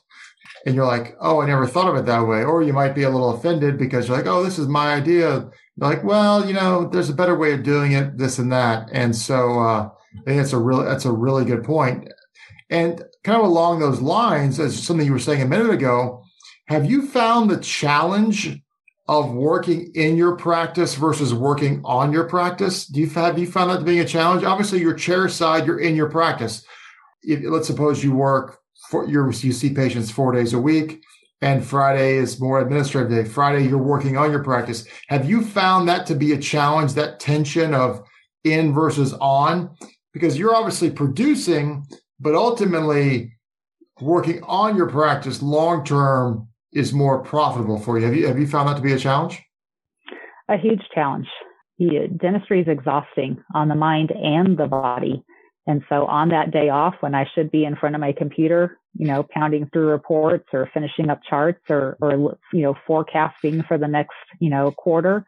And 0.65 0.77
you're 0.77 0.87
like, 0.87 1.17
oh, 1.21 1.41
I 1.41 1.47
never 1.47 1.67
thought 1.67 1.89
of 1.89 1.97
it 1.97 2.07
that 2.07 2.27
way. 2.27 2.45
Or 2.45 2.63
you 2.63 2.73
might 2.73 2.95
be 2.95 3.03
a 3.03 3.11
little 3.11 3.31
offended 3.31 3.79
because 3.79 4.07
you're 4.07 4.17
like, 4.17 4.27
oh, 4.27 4.45
this 4.45 4.61
is 4.61 4.69
my 4.69 4.95
idea 4.95 5.51
like, 5.77 6.05
well, 6.05 6.47
you 6.47 6.53
know, 6.53 6.89
there's 6.89 7.09
a 7.09 7.15
better 7.15 7.37
way 7.37 7.53
of 7.53 7.63
doing 7.63 7.93
it, 7.93 8.19
this 8.19 8.39
and 8.39 8.53
that. 8.53 8.89
And 8.93 9.17
so 9.17 9.61
uh, 9.61 9.91
I 10.21 10.25
think 10.25 10.39
that's 10.39 10.53
a 10.53 10.59
really 10.59 10.85
that's 10.85 11.05
a 11.05 11.13
really 11.13 11.45
good 11.45 11.65
point. 11.65 12.09
And 12.71 13.03
kind 13.25 13.39
of 13.39 13.47
along 13.47 13.81
those 13.81 14.01
lines, 14.01 14.59
as 14.59 14.83
something 14.83 15.07
you 15.07 15.13
were 15.13 15.19
saying 15.19 15.43
a 15.43 15.47
minute 15.47 15.71
ago, 15.71 16.25
have 16.67 16.91
you 16.91 17.07
found 17.07 17.51
the 17.51 17.59
challenge 17.59 18.61
of 19.09 19.33
working 19.33 19.91
in 19.95 20.17
your 20.17 20.37
practice 20.37 20.95
versus 20.95 21.35
working 21.35 21.83
on 21.85 22.13
your 22.13 22.25
practice? 22.25 22.87
Do 22.87 23.01
you 23.01 23.09
have 23.11 23.39
you 23.39 23.51
found 23.51 23.71
that 23.71 23.79
to 23.79 23.85
being 23.85 24.01
a 24.01 24.07
challenge? 24.07 24.45
Obviously, 24.45 24.81
your 24.81 24.95
chair 24.95 25.29
side, 25.29 25.67
you're 25.67 25.81
in 25.81 25.97
your 25.97 26.11
practice. 26.11 26.65
If, 27.23 27.41
let's 27.45 27.67
suppose 27.67 28.03
you 28.03 28.13
work 28.15 28.59
for 28.89 29.07
your 29.07 29.31
you 29.31 29.53
see 29.53 29.73
patients 29.73 30.11
four 30.11 30.33
days 30.33 30.53
a 30.53 30.59
week 30.59 31.03
and 31.43 31.67
Friday 31.67 32.15
is 32.15 32.41
more 32.41 32.61
administrative 32.61 33.11
day. 33.11 33.25
Friday, 33.29 33.67
you're 33.67 33.77
working 33.77 34.17
on 34.17 34.31
your 34.31 34.45
practice. 34.45 34.87
Have 35.09 35.29
you 35.29 35.43
found 35.45 35.89
that 35.89 36.07
to 36.07 36.15
be 36.15 36.33
a 36.33 36.39
challenge, 36.39 36.95
that 36.95 37.19
tension 37.19 37.75
of 37.75 38.01
in 38.45 38.73
versus 38.73 39.13
on? 39.15 39.77
Because 40.13 40.39
you're 40.39 40.55
obviously 40.55 40.91
producing, 40.91 41.85
but 42.21 42.37
ultimately 42.37 43.33
working 44.01 44.41
on 44.45 44.77
your 44.77 44.89
practice 44.89 45.43
long 45.43 45.85
term 45.85 46.49
is 46.73 46.93
more 46.93 47.23
profitable 47.23 47.79
for 47.79 47.99
you. 47.99 48.07
Have 48.07 48.17
you 48.17 48.27
have 48.29 48.39
you 48.39 48.47
found 48.47 48.69
that 48.69 48.77
to 48.77 48.83
be 48.83 48.93
a 48.93 48.99
challenge? 48.99 49.43
A 50.49 50.57
huge 50.57 50.83
challenge. 50.95 51.27
The 51.79 52.09
dentistry 52.17 52.61
is 52.61 52.69
exhausting 52.69 53.43
on 53.55 53.69
the 53.69 53.75
mind 53.75 54.13
and 54.13 54.57
the 54.57 54.67
body. 54.67 55.25
And 55.67 55.83
so 55.89 56.07
on 56.07 56.29
that 56.31 56.51
day 56.51 56.69
off, 56.69 56.95
when 57.01 57.15
I 57.15 57.27
should 57.35 57.51
be 57.51 57.65
in 57.65 57.77
front 57.77 57.95
of 57.95 58.01
my 58.01 58.13
computer, 58.13 58.79
you 58.95 59.07
know, 59.07 59.25
pounding 59.29 59.69
through 59.73 59.87
reports 59.87 60.49
or 60.53 60.69
finishing 60.73 61.11
up 61.11 61.21
charts 61.29 61.63
or, 61.71 61.97
or, 62.01 62.39
you 62.53 62.63
know, 62.63 62.75
forecasting 62.87 63.63
for 63.63 63.79
the 63.79 63.89
next, 63.89 64.17
you 64.39 64.51
know, 64.51 64.71
quarter, 64.71 65.25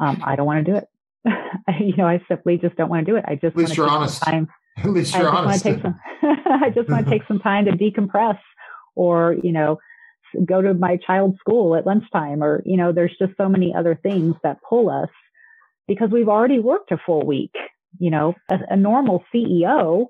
um, 0.00 0.22
I 0.24 0.36
don't 0.36 0.46
want 0.46 0.64
to 0.64 0.72
do 0.72 0.78
it. 0.78 0.88
you 1.80 1.94
know, 1.96 2.06
I 2.06 2.20
simply 2.28 2.58
just 2.58 2.76
don't 2.76 2.88
want 2.88 3.06
to 3.06 3.12
do 3.12 3.16
it. 3.16 3.24
I 3.26 3.34
just 3.36 3.54
want 3.54 3.68
to 3.68 3.74
take 3.74 3.84
honest. 3.84 4.24
some 4.24 4.32
time. 4.32 4.48
At 4.78 4.90
least 4.90 5.14
you're 5.14 5.28
I 5.32 5.36
honest. 5.36 5.62
Some, 5.62 6.00
I 6.22 6.70
just 6.74 6.88
want 6.88 7.04
to 7.06 7.10
take 7.10 7.22
some 7.28 7.38
time 7.38 7.66
to 7.66 7.72
decompress 7.72 8.38
or, 8.94 9.36
you 9.42 9.52
know, 9.52 9.78
go 10.46 10.62
to 10.62 10.72
my 10.72 10.98
child's 11.06 11.38
school 11.38 11.76
at 11.76 11.86
lunchtime 11.86 12.42
or, 12.42 12.62
you 12.64 12.76
know, 12.76 12.92
there's 12.92 13.14
just 13.18 13.32
so 13.36 13.48
many 13.48 13.74
other 13.74 13.98
things 14.02 14.34
that 14.42 14.58
pull 14.66 14.88
us 14.88 15.10
because 15.86 16.10
we've 16.10 16.28
already 16.28 16.58
worked 16.58 16.90
a 16.90 16.98
full 17.04 17.26
week 17.26 17.52
you 17.98 18.10
know, 18.10 18.34
a, 18.50 18.58
a 18.70 18.76
normal 18.76 19.24
CEO 19.34 20.06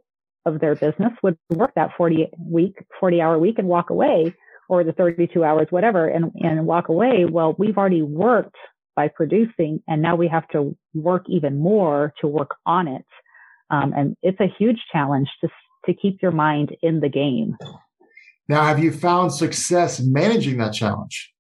of 0.47 0.61
their 0.61 0.75
business 0.75 1.13
would 1.23 1.37
work 1.51 1.73
that 1.77 1.91
40 1.97 2.29
week, 2.39 2.77
40 3.01 3.21
hour 3.21 3.39
week 3.39 3.59
and 3.59 3.69
walk 3.69 3.91
away 3.91 4.35
or 4.69 4.85
the 4.85 4.93
32 4.93 5.45
hours, 5.45 5.67
whatever, 5.71 6.09
and, 6.09 6.33
and 6.37 6.67
walk 6.67 6.89
away. 6.89 7.25
Well, 7.29 7.55
we've 7.59 7.77
already 7.77 8.03
worked 8.03 8.57
by 8.97 9.09
producing 9.09 9.83
and 9.87 10.03
now 10.03 10.17
we 10.17 10.29
have 10.29 10.47
to 10.49 10.77
work 10.95 11.25
even 11.29 11.59
more 11.59 12.13
to 12.21 12.27
work 12.27 12.51
on 12.67 12.89
it. 12.89 13.07
Um, 13.71 13.93
and 13.97 14.17
it's 14.23 14.41
a 14.41 14.53
huge 14.59 14.79
challenge 14.93 15.29
to, 15.43 15.49
to 15.87 15.95
keep 15.95 16.21
your 16.23 16.33
mind 16.33 16.77
in 16.83 17.01
the 17.01 17.09
game. 17.09 17.57
Now, 18.49 18.65
have 18.65 18.79
you 18.79 18.93
found 18.93 19.33
success 19.33 20.01
managing 20.01 20.59
that 20.59 20.73
challenge? 20.73 21.33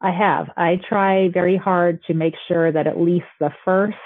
I 0.00 0.12
have. 0.12 0.48
I 0.56 0.80
try 0.88 1.28
very 1.28 1.56
hard 1.56 2.02
to 2.06 2.14
make 2.14 2.34
sure 2.46 2.70
that 2.70 2.86
at 2.86 3.00
least 3.00 3.26
the 3.40 3.50
first 3.64 3.96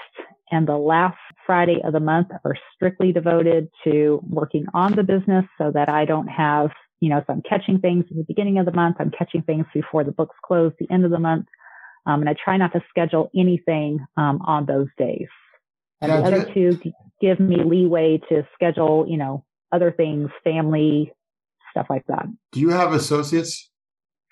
and 0.51 0.67
the 0.67 0.77
last 0.77 1.17
Friday 1.45 1.81
of 1.83 1.93
the 1.93 1.99
month 1.99 2.27
are 2.45 2.55
strictly 2.75 3.11
devoted 3.11 3.69
to 3.83 4.21
working 4.27 4.65
on 4.73 4.93
the 4.93 5.03
business 5.03 5.45
so 5.57 5.71
that 5.73 5.89
I 5.89 6.05
don't 6.05 6.27
have, 6.27 6.69
you 6.99 7.09
know, 7.09 7.23
so 7.25 7.33
I'm 7.33 7.41
catching 7.47 7.79
things 7.79 8.05
at 8.09 8.17
the 8.17 8.23
beginning 8.23 8.59
of 8.59 8.65
the 8.65 8.71
month, 8.71 8.97
I'm 8.99 9.11
catching 9.11 9.41
things 9.41 9.65
before 9.73 10.03
the 10.03 10.11
books 10.11 10.35
close 10.45 10.71
the 10.79 10.89
end 10.91 11.05
of 11.05 11.11
the 11.11 11.19
month. 11.19 11.45
Um, 12.05 12.21
and 12.21 12.29
I 12.29 12.35
try 12.43 12.57
not 12.57 12.73
to 12.73 12.81
schedule 12.89 13.29
anything 13.35 14.05
um, 14.17 14.41
on 14.45 14.65
those 14.65 14.87
days. 14.97 15.27
And 16.01 16.11
the 16.11 16.17
other 16.17 16.53
two 16.53 16.77
give 17.21 17.39
me 17.39 17.63
leeway 17.63 18.19
to 18.29 18.45
schedule, 18.53 19.05
you 19.07 19.17
know, 19.17 19.45
other 19.71 19.91
things, 19.91 20.29
family, 20.43 21.13
stuff 21.71 21.87
like 21.89 22.05
that. 22.07 22.25
Do 22.51 22.59
you 22.59 22.69
have 22.69 22.93
associates? 22.93 23.69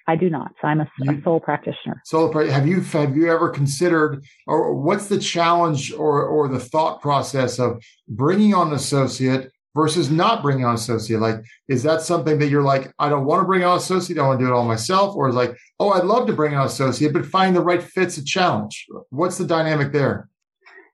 I 0.07 0.15
do 0.15 0.29
not. 0.29 0.51
So 0.61 0.67
I'm 0.67 0.81
a, 0.81 0.91
you, 0.99 1.19
a 1.19 1.21
sole 1.23 1.39
practitioner. 1.39 2.01
Sole 2.05 2.31
have 2.49 2.67
you 2.67 2.81
have 2.81 3.15
you 3.15 3.31
ever 3.31 3.49
considered, 3.49 4.23
or 4.47 4.73
what's 4.73 5.07
the 5.07 5.19
challenge 5.19 5.93
or 5.93 6.23
or 6.23 6.47
the 6.47 6.59
thought 6.59 7.01
process 7.01 7.59
of 7.59 7.83
bringing 8.07 8.53
on 8.53 8.69
an 8.69 8.73
associate 8.73 9.51
versus 9.75 10.11
not 10.11 10.41
bringing 10.41 10.65
on 10.65 10.71
an 10.71 10.75
associate? 10.75 11.19
Like, 11.19 11.37
is 11.67 11.83
that 11.83 12.01
something 12.01 12.39
that 12.39 12.47
you're 12.47 12.63
like, 12.63 12.91
I 12.99 13.09
don't 13.09 13.25
want 13.25 13.41
to 13.41 13.45
bring 13.45 13.63
on 13.63 13.73
an 13.73 13.77
associate, 13.77 14.19
I 14.19 14.27
want 14.27 14.39
to 14.39 14.45
do 14.45 14.51
it 14.51 14.55
all 14.55 14.65
myself, 14.65 15.15
or 15.15 15.29
is 15.29 15.35
like, 15.35 15.55
oh, 15.79 15.91
I'd 15.91 16.05
love 16.05 16.27
to 16.27 16.33
bring 16.33 16.53
on 16.53 16.61
an 16.61 16.67
associate, 16.67 17.13
but 17.13 17.25
finding 17.25 17.53
the 17.53 17.61
right 17.61 17.81
fit's 17.81 18.17
a 18.17 18.25
challenge. 18.25 18.85
What's 19.09 19.37
the 19.37 19.45
dynamic 19.45 19.91
there? 19.91 20.29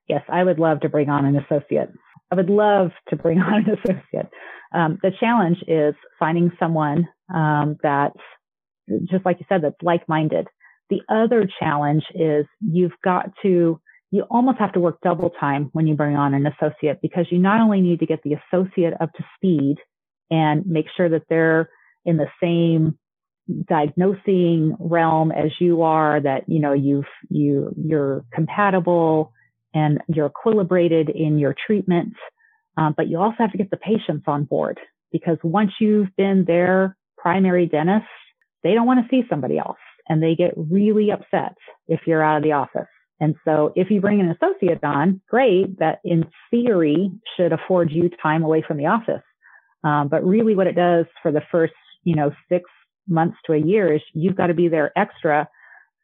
Yes, 0.08 0.22
I 0.28 0.44
would 0.44 0.58
love 0.58 0.80
to 0.80 0.88
bring 0.88 1.10
on 1.10 1.24
an 1.24 1.36
associate. 1.36 1.90
I 2.30 2.34
would 2.34 2.50
love 2.50 2.90
to 3.08 3.16
bring 3.16 3.38
on 3.40 3.64
an 3.64 3.78
associate. 3.78 4.28
Um, 4.72 4.98
the 5.02 5.12
challenge 5.18 5.58
is 5.66 5.94
finding 6.18 6.52
someone 6.58 7.08
um, 7.34 7.76
that's 7.82 8.18
just 9.10 9.24
like 9.24 9.38
you 9.40 9.46
said, 9.48 9.62
that's 9.62 9.82
like-minded. 9.82 10.48
The 10.90 11.00
other 11.08 11.48
challenge 11.60 12.04
is 12.14 12.46
you've 12.60 12.92
got 13.04 13.30
to, 13.42 13.80
you 14.10 14.22
almost 14.30 14.58
have 14.58 14.72
to 14.72 14.80
work 14.80 14.98
double 15.02 15.30
time 15.30 15.70
when 15.72 15.86
you 15.86 15.94
bring 15.94 16.16
on 16.16 16.34
an 16.34 16.46
associate 16.46 17.00
because 17.02 17.26
you 17.30 17.38
not 17.38 17.60
only 17.60 17.80
need 17.80 18.00
to 18.00 18.06
get 18.06 18.20
the 18.22 18.34
associate 18.34 18.94
up 19.00 19.12
to 19.14 19.24
speed 19.36 19.76
and 20.30 20.66
make 20.66 20.86
sure 20.96 21.08
that 21.10 21.22
they're 21.28 21.68
in 22.04 22.16
the 22.16 22.28
same 22.42 22.98
diagnosing 23.68 24.76
realm 24.78 25.30
as 25.32 25.50
you 25.58 25.82
are, 25.82 26.20
that, 26.20 26.44
you 26.48 26.58
know, 26.60 26.72
you've, 26.72 27.04
you, 27.28 27.74
you're 27.76 28.24
compatible 28.32 29.32
and 29.74 30.00
you're 30.08 30.30
equilibrated 30.30 31.14
in 31.14 31.38
your 31.38 31.54
treatment. 31.66 32.14
Um, 32.76 32.94
but 32.96 33.08
you 33.08 33.18
also 33.18 33.36
have 33.38 33.52
to 33.52 33.58
get 33.58 33.70
the 33.70 33.76
patients 33.76 34.24
on 34.26 34.44
board 34.44 34.78
because 35.12 35.38
once 35.42 35.72
you've 35.80 36.08
been 36.16 36.44
their 36.46 36.96
primary 37.16 37.66
dentist, 37.66 38.06
they 38.62 38.74
don't 38.74 38.86
want 38.86 39.00
to 39.00 39.08
see 39.10 39.26
somebody 39.28 39.58
else 39.58 39.78
and 40.08 40.22
they 40.22 40.34
get 40.34 40.54
really 40.56 41.10
upset 41.10 41.56
if 41.86 42.00
you're 42.06 42.22
out 42.22 42.38
of 42.38 42.42
the 42.42 42.52
office. 42.52 42.88
And 43.20 43.34
so 43.44 43.72
if 43.74 43.90
you 43.90 44.00
bring 44.00 44.20
an 44.20 44.30
associate 44.30 44.82
on, 44.84 45.20
great, 45.28 45.78
that 45.80 46.00
in 46.04 46.24
theory 46.50 47.10
should 47.36 47.52
afford 47.52 47.90
you 47.90 48.10
time 48.22 48.42
away 48.42 48.62
from 48.66 48.76
the 48.76 48.86
office. 48.86 49.22
Um, 49.84 50.08
but 50.08 50.24
really 50.24 50.54
what 50.54 50.66
it 50.66 50.76
does 50.76 51.06
for 51.22 51.32
the 51.32 51.42
first, 51.50 51.74
you 52.04 52.14
know, 52.14 52.32
six 52.48 52.64
months 53.08 53.36
to 53.46 53.52
a 53.52 53.58
year 53.58 53.94
is 53.94 54.02
you've 54.12 54.36
got 54.36 54.48
to 54.48 54.54
be 54.54 54.68
there 54.68 54.92
extra 54.96 55.48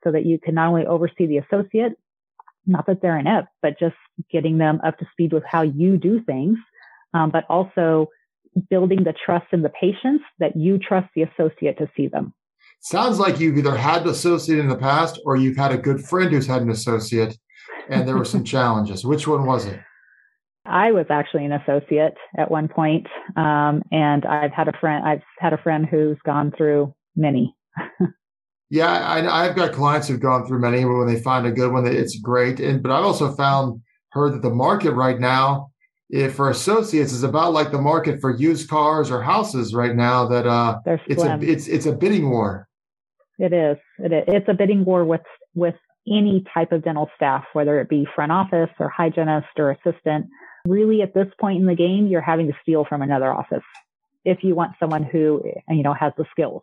so 0.02 0.12
that 0.12 0.26
you 0.26 0.38
can 0.38 0.54
not 0.54 0.68
only 0.68 0.86
oversee 0.86 1.26
the 1.26 1.38
associate, 1.38 1.92
not 2.66 2.86
that 2.86 3.00
they're 3.00 3.16
an 3.16 3.26
inept, 3.26 3.48
but 3.62 3.78
just 3.78 3.96
getting 4.30 4.58
them 4.58 4.80
up 4.84 4.98
to 4.98 5.06
speed 5.12 5.32
with 5.32 5.44
how 5.44 5.62
you 5.62 5.96
do 5.96 6.22
things, 6.24 6.58
um, 7.12 7.30
but 7.30 7.44
also 7.48 8.08
building 8.70 9.04
the 9.04 9.14
trust 9.24 9.46
in 9.52 9.62
the 9.62 9.68
patients 9.68 10.24
that 10.38 10.56
you 10.56 10.78
trust 10.78 11.08
the 11.14 11.22
associate 11.22 11.78
to 11.78 11.88
see 11.96 12.08
them. 12.08 12.32
Sounds 12.84 13.18
like 13.18 13.40
you've 13.40 13.56
either 13.56 13.74
had 13.74 14.02
an 14.02 14.08
associate 14.08 14.58
in 14.58 14.68
the 14.68 14.76
past 14.76 15.18
or 15.24 15.36
you've 15.36 15.56
had 15.56 15.72
a 15.72 15.78
good 15.78 16.04
friend 16.04 16.30
who's 16.30 16.46
had 16.46 16.60
an 16.60 16.68
associate 16.68 17.34
and 17.88 18.06
there 18.06 18.18
were 18.18 18.26
some 18.26 18.44
challenges. 18.54 19.06
Which 19.06 19.26
one 19.26 19.46
was 19.46 19.64
it? 19.64 19.80
I 20.66 20.92
was 20.92 21.06
actually 21.08 21.46
an 21.46 21.52
associate 21.52 22.14
at 22.36 22.50
one 22.50 22.68
point, 22.68 23.06
um, 23.36 23.82
and 23.90 24.26
I've 24.26 24.52
had 24.52 24.68
a 24.68 24.72
friend. 24.78 25.02
I've 25.06 25.22
had 25.38 25.54
a 25.54 25.58
friend 25.58 25.86
who's 25.86 26.18
gone 26.26 26.52
through 26.56 26.94
many. 27.16 27.54
yeah, 28.70 29.10
I, 29.30 29.44
have 29.44 29.56
got 29.56 29.72
clients 29.72 30.08
who've 30.08 30.20
gone 30.20 30.46
through 30.46 30.60
many. 30.60 30.84
But 30.84 30.94
when 30.94 31.06
they 31.06 31.20
find 31.20 31.46
a 31.46 31.52
good 31.52 31.72
one, 31.72 31.86
it's 31.86 32.18
great. 32.18 32.60
And 32.60 32.82
but 32.82 32.92
I've 32.92 33.04
also 33.04 33.34
found 33.34 33.80
heard 34.10 34.34
that 34.34 34.42
the 34.42 34.54
market 34.54 34.92
right 34.92 35.18
now, 35.18 35.70
if 36.08 36.34
for 36.34 36.50
associates, 36.50 37.12
is 37.12 37.24
about 37.24 37.52
like 37.52 37.70
the 37.70 37.80
market 37.80 38.20
for 38.20 38.34
used 38.34 38.68
cars 38.68 39.10
or 39.10 39.22
houses 39.22 39.74
right 39.74 39.94
now. 39.94 40.26
That 40.26 40.46
uh, 40.46 40.80
it's 41.06 41.22
a 41.22 41.38
it's 41.42 41.66
it's 41.66 41.86
a 41.86 41.92
bidding 41.92 42.30
war. 42.30 42.68
It 43.38 43.52
is. 43.52 43.76
It 43.98 44.12
is. 44.12 44.24
It's 44.28 44.48
a 44.48 44.54
bidding 44.54 44.84
war 44.84 45.04
with 45.04 45.22
with 45.54 45.74
any 46.06 46.44
type 46.52 46.72
of 46.72 46.84
dental 46.84 47.10
staff, 47.16 47.44
whether 47.52 47.80
it 47.80 47.88
be 47.88 48.06
front 48.14 48.32
office 48.32 48.70
or 48.78 48.88
hygienist 48.88 49.48
or 49.56 49.70
assistant. 49.70 50.26
Really, 50.66 51.02
at 51.02 51.14
this 51.14 51.26
point 51.40 51.60
in 51.60 51.66
the 51.66 51.74
game, 51.74 52.06
you're 52.06 52.20
having 52.20 52.46
to 52.46 52.54
steal 52.62 52.84
from 52.84 53.02
another 53.02 53.32
office 53.32 53.64
if 54.24 54.42
you 54.42 54.54
want 54.54 54.72
someone 54.80 55.02
who 55.02 55.42
you 55.68 55.82
know 55.82 55.94
has 55.94 56.12
the 56.16 56.24
skills. 56.30 56.62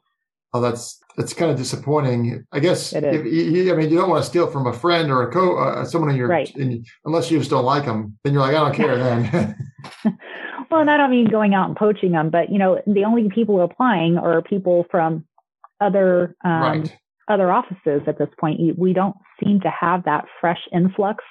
Oh, 0.54 0.60
that's 0.60 1.00
that's 1.18 1.34
kind 1.34 1.52
of 1.52 1.58
disappointing. 1.58 2.46
I 2.52 2.60
guess. 2.60 2.94
It 2.94 3.04
is. 3.04 3.22
If, 3.26 3.72
I 3.72 3.76
mean, 3.76 3.90
you 3.90 3.98
don't 3.98 4.10
want 4.10 4.24
to 4.24 4.30
steal 4.30 4.48
from 4.48 4.68
a 4.68 4.74
friend 4.74 5.12
or 5.12 5.24
a 5.24 5.32
co 5.32 5.58
uh, 5.58 5.86
someone 5.86 6.10
in 6.10 6.18
your 6.18 6.28
right. 6.28 6.54
in, 6.56 6.84
unless 7.06 7.32
you 7.32 7.38
just 7.38 7.50
don't 7.50 7.66
like 7.66 7.86
them. 7.86 8.18
Then 8.24 8.34
you're 8.34 8.42
like, 8.42 8.56
I 8.56 8.60
don't 8.60 8.76
care. 8.76 8.98
then. 8.98 9.56
well, 10.72 10.82
and 10.82 10.90
I 10.90 10.98
don't 10.98 11.12
mean 11.12 11.30
going 11.30 11.54
out 11.54 11.68
and 11.68 11.78
poaching 11.78 12.12
them, 12.12 12.30
but 12.30 12.52
you 12.52 12.58
know, 12.58 12.82
the 12.86 13.06
only 13.06 13.30
people 13.30 13.62
applying 13.62 14.18
are 14.18 14.42
people 14.42 14.86
from 14.92 15.26
other 15.82 16.36
um, 16.44 16.62
right. 16.62 16.98
other 17.28 17.52
offices 17.52 18.02
at 18.08 18.18
this 18.18 18.30
point. 18.40 18.60
We 18.78 18.94
don't 18.94 19.16
seem 19.44 19.60
to 19.62 19.70
have 19.70 20.06
that 20.06 20.26
fresh 20.40 20.60
influx 20.72 21.24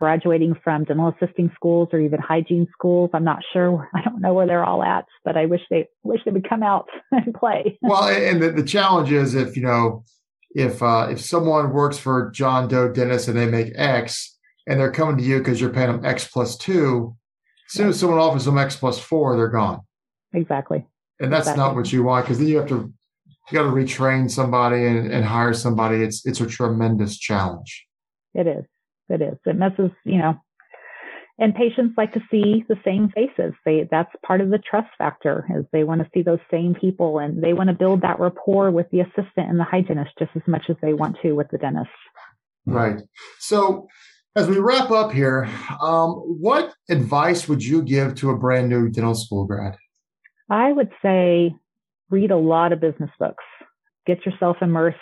graduating 0.00 0.54
from 0.64 0.84
dental 0.84 1.14
assisting 1.14 1.50
schools 1.54 1.90
or 1.92 2.00
even 2.00 2.18
hygiene 2.18 2.66
schools. 2.72 3.10
I'm 3.12 3.22
not 3.22 3.40
sure. 3.52 3.88
I 3.94 4.00
don't 4.02 4.20
know 4.20 4.32
where 4.32 4.46
they're 4.46 4.64
all 4.64 4.82
at, 4.82 5.04
but 5.24 5.36
I 5.36 5.46
wish 5.46 5.60
they 5.70 5.88
wish 6.02 6.20
they 6.24 6.32
would 6.32 6.48
come 6.48 6.62
out 6.62 6.88
and 7.12 7.34
play. 7.34 7.78
well, 7.82 8.08
and 8.08 8.42
the, 8.42 8.50
the 8.50 8.64
challenge 8.64 9.12
is 9.12 9.34
if 9.34 9.56
you 9.56 9.62
know 9.62 10.04
if 10.52 10.82
uh, 10.82 11.08
if 11.10 11.20
someone 11.20 11.72
works 11.72 11.98
for 11.98 12.30
John 12.30 12.66
Doe 12.66 12.90
Dentist 12.90 13.28
and 13.28 13.36
they 13.36 13.46
make 13.46 13.72
X 13.76 14.36
and 14.66 14.80
they're 14.80 14.90
coming 14.90 15.18
to 15.18 15.22
you 15.22 15.38
because 15.38 15.60
you're 15.60 15.70
paying 15.70 15.92
them 15.92 16.04
X 16.04 16.26
plus 16.26 16.56
two, 16.56 17.16
as 17.68 17.74
soon 17.74 17.88
as 17.88 18.00
someone 18.00 18.18
offers 18.18 18.46
them 18.46 18.58
X 18.58 18.76
plus 18.76 18.98
four, 18.98 19.36
they're 19.36 19.48
gone. 19.48 19.80
Exactly. 20.32 20.86
And 21.20 21.32
that's 21.32 21.48
exactly. 21.48 21.64
not 21.64 21.76
what 21.76 21.92
you 21.92 22.02
want 22.02 22.24
because 22.24 22.38
then 22.38 22.48
you 22.48 22.56
have 22.56 22.68
to 22.68 22.92
you 23.50 23.58
got 23.58 23.64
to 23.64 23.70
retrain 23.70 24.30
somebody 24.30 24.86
and, 24.86 25.10
and 25.12 25.24
hire 25.24 25.54
somebody. 25.54 26.02
It's 26.02 26.24
it's 26.26 26.40
a 26.40 26.46
tremendous 26.46 27.18
challenge. 27.18 27.86
It 28.34 28.46
is. 28.46 28.64
It 29.08 29.22
is. 29.22 29.36
It 29.44 29.56
messes, 29.56 29.90
you 30.04 30.18
know, 30.18 30.40
and 31.40 31.54
patients 31.54 31.94
like 31.96 32.12
to 32.12 32.20
see 32.30 32.64
the 32.68 32.76
same 32.84 33.10
faces. 33.14 33.54
They 33.64 33.88
that's 33.90 34.12
part 34.24 34.42
of 34.42 34.50
the 34.50 34.58
trust 34.58 34.90
factor 34.98 35.46
is 35.56 35.64
they 35.72 35.84
want 35.84 36.02
to 36.02 36.10
see 36.12 36.22
those 36.22 36.38
same 36.50 36.74
people 36.74 37.18
and 37.18 37.42
they 37.42 37.54
want 37.54 37.68
to 37.68 37.74
build 37.74 38.02
that 38.02 38.20
rapport 38.20 38.70
with 38.70 38.90
the 38.90 39.00
assistant 39.00 39.48
and 39.48 39.58
the 39.58 39.64
hygienist 39.64 40.10
just 40.18 40.32
as 40.36 40.42
much 40.46 40.64
as 40.68 40.76
they 40.82 40.92
want 40.92 41.16
to 41.22 41.32
with 41.32 41.48
the 41.50 41.58
dentist. 41.58 41.88
Right. 42.66 43.00
So 43.38 43.88
as 44.36 44.48
we 44.48 44.58
wrap 44.58 44.90
up 44.90 45.12
here, 45.12 45.48
um, 45.80 46.10
what 46.12 46.74
advice 46.90 47.48
would 47.48 47.64
you 47.64 47.82
give 47.82 48.14
to 48.16 48.30
a 48.30 48.38
brand 48.38 48.68
new 48.68 48.90
dental 48.90 49.14
school 49.14 49.46
grad? 49.46 49.76
I 50.50 50.72
would 50.72 50.90
say 51.02 51.54
read 52.10 52.30
a 52.30 52.36
lot 52.36 52.72
of 52.72 52.80
business 52.80 53.10
books. 53.18 53.44
Get 54.06 54.24
yourself 54.26 54.56
immersed 54.60 54.98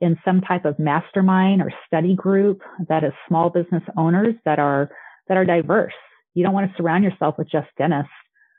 in 0.00 0.18
some 0.24 0.40
type 0.40 0.64
of 0.64 0.78
mastermind 0.78 1.62
or 1.62 1.72
study 1.86 2.14
group 2.14 2.62
that 2.88 3.04
is 3.04 3.12
small 3.28 3.50
business 3.50 3.82
owners 3.96 4.34
that 4.44 4.58
are 4.58 4.90
that 5.28 5.36
are 5.36 5.44
diverse. 5.44 5.92
You 6.34 6.44
don't 6.44 6.54
want 6.54 6.70
to 6.70 6.76
surround 6.76 7.04
yourself 7.04 7.36
with 7.38 7.50
just 7.50 7.68
dentists. 7.78 8.10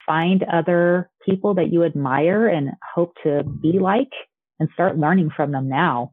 Find 0.05 0.43
other 0.43 1.09
people 1.25 1.53
that 1.55 1.71
you 1.71 1.83
admire 1.83 2.47
and 2.47 2.71
hope 2.93 3.13
to 3.23 3.43
be 3.43 3.79
like 3.79 4.11
and 4.59 4.69
start 4.73 4.97
learning 4.97 5.31
from 5.35 5.51
them 5.51 5.69
now. 5.69 6.11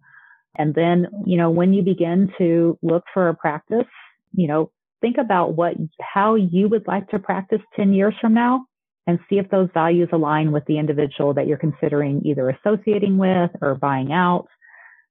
And 0.57 0.75
then, 0.75 1.07
you 1.27 1.37
know, 1.37 1.51
when 1.51 1.73
you 1.73 1.83
begin 1.83 2.33
to 2.39 2.79
look 2.83 3.05
for 3.15 3.29
a 3.29 3.35
practice, 3.35 3.87
you 4.35 4.49
know, 4.49 4.71
think 5.01 5.17
about 5.19 5.55
what 5.57 5.75
how 6.01 6.35
you 6.35 6.69
would 6.69 6.87
like 6.87 7.09
to 7.11 7.19
practice 7.19 7.61
10 7.77 7.93
years 7.93 8.15
from 8.21 8.35
now 8.35 8.65
and 9.09 9.19
see 9.29 9.39
if 9.39 9.51
those 9.51 9.71
values 9.73 10.11
align 10.13 10.53
with 10.53 10.67
the 10.67 10.79
individual 10.79 11.33
that 11.33 11.47
you're 11.47 11.57
considering 11.57 12.21
either 12.27 12.51
associating 12.51 13.17
with 13.17 13.51
or 13.63 13.75
buying 13.75 14.13
out, 14.13 14.47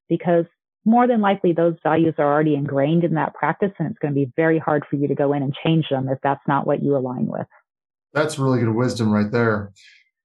because 0.08 0.46
more 0.86 1.08
than 1.08 1.20
likely 1.20 1.52
those 1.52 1.74
values 1.82 2.14
are 2.20 2.32
already 2.32 2.54
ingrained 2.54 3.04
in 3.04 3.16
that 3.16 3.34
practice 3.34 3.72
and 3.80 3.90
it's 3.90 3.98
going 3.98 4.14
to 4.14 4.20
be 4.20 4.32
very 4.36 4.60
hard 4.60 4.86
for 4.88 4.98
you 4.98 5.08
to 5.08 5.16
go 5.16 5.34
in 5.34 5.42
and 5.42 5.54
change 5.66 5.86
them 5.90 6.08
if 6.10 6.20
that's 6.22 6.44
not 6.48 6.68
what 6.68 6.84
you 6.84 6.96
align 6.96 7.26
with. 7.26 7.48
That's 8.14 8.38
really 8.38 8.60
good 8.60 8.70
wisdom 8.70 9.12
right 9.12 9.32
there. 9.32 9.74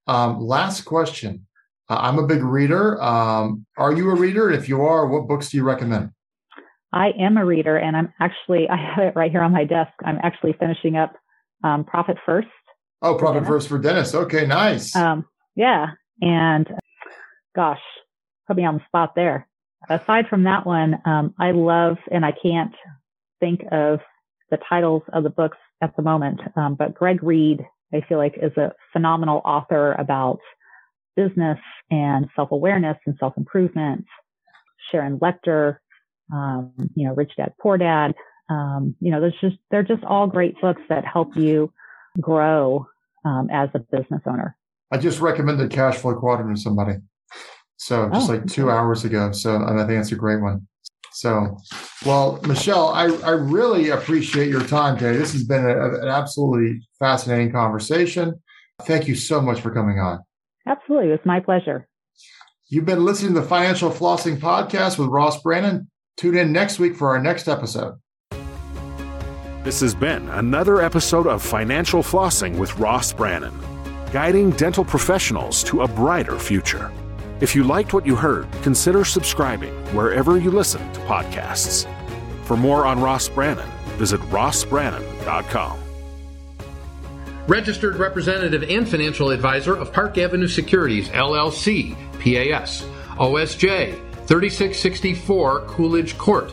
Um, 0.07 0.39
last 0.39 0.83
question. 0.83 1.47
Uh, 1.89 1.97
I'm 1.99 2.19
a 2.19 2.27
big 2.27 2.45
reader. 2.45 3.03
Um, 3.03 3.65
are 3.79 3.93
you 3.95 4.11
a 4.11 4.15
reader? 4.15 4.51
If 4.51 4.69
you 4.69 4.83
are, 4.83 5.07
what 5.07 5.27
books 5.27 5.51
do 5.51 5.57
you 5.57 5.65
recommend? 5.65 6.13
I 6.93 7.13
am 7.19 7.39
a 7.39 7.45
reader 7.45 7.79
and 7.79 7.97
I'm 7.97 8.13
actually, 8.21 8.69
I 8.71 8.77
have 8.77 9.07
it 9.07 9.17
right 9.17 9.31
here 9.31 9.43
on 9.43 9.53
my 9.53 9.65
desk. 9.65 9.93
I'm 10.05 10.19
actually 10.23 10.55
finishing 10.61 10.97
up 10.97 11.15
um, 11.65 11.85
Profit 11.85 12.19
First 12.27 12.49
Oh, 13.03 13.17
profit 13.17 13.45
first 13.45 13.69
for 13.69 13.79
Dentists. 13.79 14.15
Okay, 14.15 14.47
nice. 14.47 14.95
Um, 14.95 15.27
yeah. 15.57 15.89
And 16.21 16.69
gosh, 17.55 17.81
put 18.47 18.57
me 18.57 18.65
on 18.65 18.77
the 18.77 18.85
spot 18.87 19.15
there. 19.17 19.49
Aside 19.91 20.29
from 20.29 20.45
that 20.45 20.65
one, 20.65 21.03
um, 21.05 21.35
I 21.39 21.51
love, 21.51 21.99
and 22.11 22.25
I 22.25 22.33
can't 22.33 22.73
think 23.41 23.63
of 23.73 23.99
the 24.51 24.59
titles 24.69 25.03
of 25.13 25.25
the 25.25 25.31
books 25.31 25.59
at 25.81 25.97
the 25.97 26.03
moment, 26.03 26.41
um, 26.57 26.77
but 26.77 26.95
Greg 26.95 27.23
Reid, 27.25 27.67
I 27.93 28.03
feel 28.09 28.19
like 28.19 28.39
is 28.41 28.57
a 28.57 28.73
phenomenal 28.93 29.43
author 29.45 29.95
about 29.95 30.39
business 31.17 31.59
and 31.91 32.29
self-awareness 32.37 32.99
and 33.05 33.17
self-improvement. 33.19 34.05
Sharon 34.91 35.19
Lechter, 35.19 35.79
um, 36.33 36.73
you 36.95 37.09
know, 37.09 37.15
Rich 37.15 37.33
Dad, 37.37 37.55
Poor 37.61 37.77
Dad. 37.77 38.15
Um, 38.49 38.95
you 39.01 39.11
know, 39.11 39.21
there's 39.21 39.41
just 39.41 39.57
they're 39.71 39.83
just 39.83 40.05
all 40.05 40.27
great 40.29 40.61
books 40.61 40.83
that 40.89 41.05
help 41.05 41.37
you 41.37 41.73
grow 42.21 42.87
um, 43.25 43.49
as 43.51 43.69
a 43.75 43.79
business 43.79 44.23
owner. 44.27 44.57
I 44.91 44.99
just 44.99 45.21
recommended 45.21 45.71
Cash 45.71 45.97
Flow 45.97 46.15
Quadrant 46.15 46.57
to 46.57 46.63
somebody. 46.63 46.99
So 47.77 48.09
just 48.11 48.29
oh, 48.29 48.33
like 48.33 48.47
two 48.47 48.69
okay. 48.69 48.77
hours 48.77 49.05
ago. 49.05 49.33
So 49.33 49.57
and 49.57 49.81
I 49.81 49.87
think 49.87 50.01
it's 50.01 50.13
a 50.13 50.17
great 50.17 50.41
one. 50.41 50.69
So, 51.15 51.59
well, 52.07 52.41
Michelle, 52.47 52.89
I, 52.89 53.05
I 53.05 53.31
really 53.33 53.91
appreciate 53.91 54.49
your 54.49 54.65
time 54.65 54.97
today. 54.97 55.17
This 55.19 55.33
has 55.33 55.45
been 55.45 55.65
a, 55.65 56.01
an 56.01 56.09
absolutely 56.09 56.81
fascinating 56.99 57.53
conversation. 57.53 58.41
Thank 58.83 59.09
you 59.09 59.15
so 59.15 59.41
much 59.41 59.61
for 59.61 59.71
coming 59.71 59.99
on. 59.99 60.21
Absolutely. 60.67 61.11
It's 61.11 61.27
my 61.27 61.41
pleasure. 61.41 61.87
You've 62.69 62.87
been 62.87 63.05
listening 63.05 63.35
to 63.35 63.41
the 63.41 63.47
Financial 63.47 63.91
Flossing 63.91 64.39
Podcast 64.39 64.99
with 64.99 65.09
Ross 65.09 65.43
Brannan. 65.43 65.91
Tune 66.17 66.37
in 66.37 66.53
next 66.53 66.79
week 66.79 66.97
for 66.97 67.11
our 67.11 67.21
next 67.21 67.47
episode. 67.47 67.97
This 69.65 69.79
has 69.79 69.95
been 69.95 70.29
another 70.31 70.83
episode 70.83 71.29
of 71.29 71.41
Financial 71.41 72.03
Flossing 72.03 72.59
with 72.59 72.77
Ross 72.81 73.13
Brannan, 73.13 73.57
guiding 74.11 74.51
dental 74.51 74.85
professionals 74.85 75.63
to 75.65 75.83
a 75.83 75.89
brighter 75.89 76.37
future. 76.37 76.91
If 77.41 77.55
you 77.55 77.63
liked 77.63 77.95
what 77.95 78.05
you 78.05 78.17
heard, 78.17 78.49
consider 78.63 79.05
subscribing 79.05 79.73
wherever 79.95 80.37
you 80.37 80.51
listen 80.51 80.81
to 80.95 81.01
podcasts. 81.03 81.87
For 82.45 82.57
more 82.57 82.87
on 82.87 82.99
Ross 82.99 83.29
Brannan, 83.29 83.69
visit 83.99 84.21
rossbrannan.com. 84.33 85.79
Registered 87.47 87.97
representative 87.99 88.65
and 88.65 88.89
financial 88.89 89.31
advisor 89.31 89.77
of 89.77 89.93
Park 89.93 90.19
Avenue 90.19 90.49
Securities, 90.49 91.09
LLC, 91.11 91.95
PAS, 92.19 92.83
OSJ, 93.17 93.93
3664 94.27 95.61
Coolidge 95.67 96.19
Court, 96.19 96.53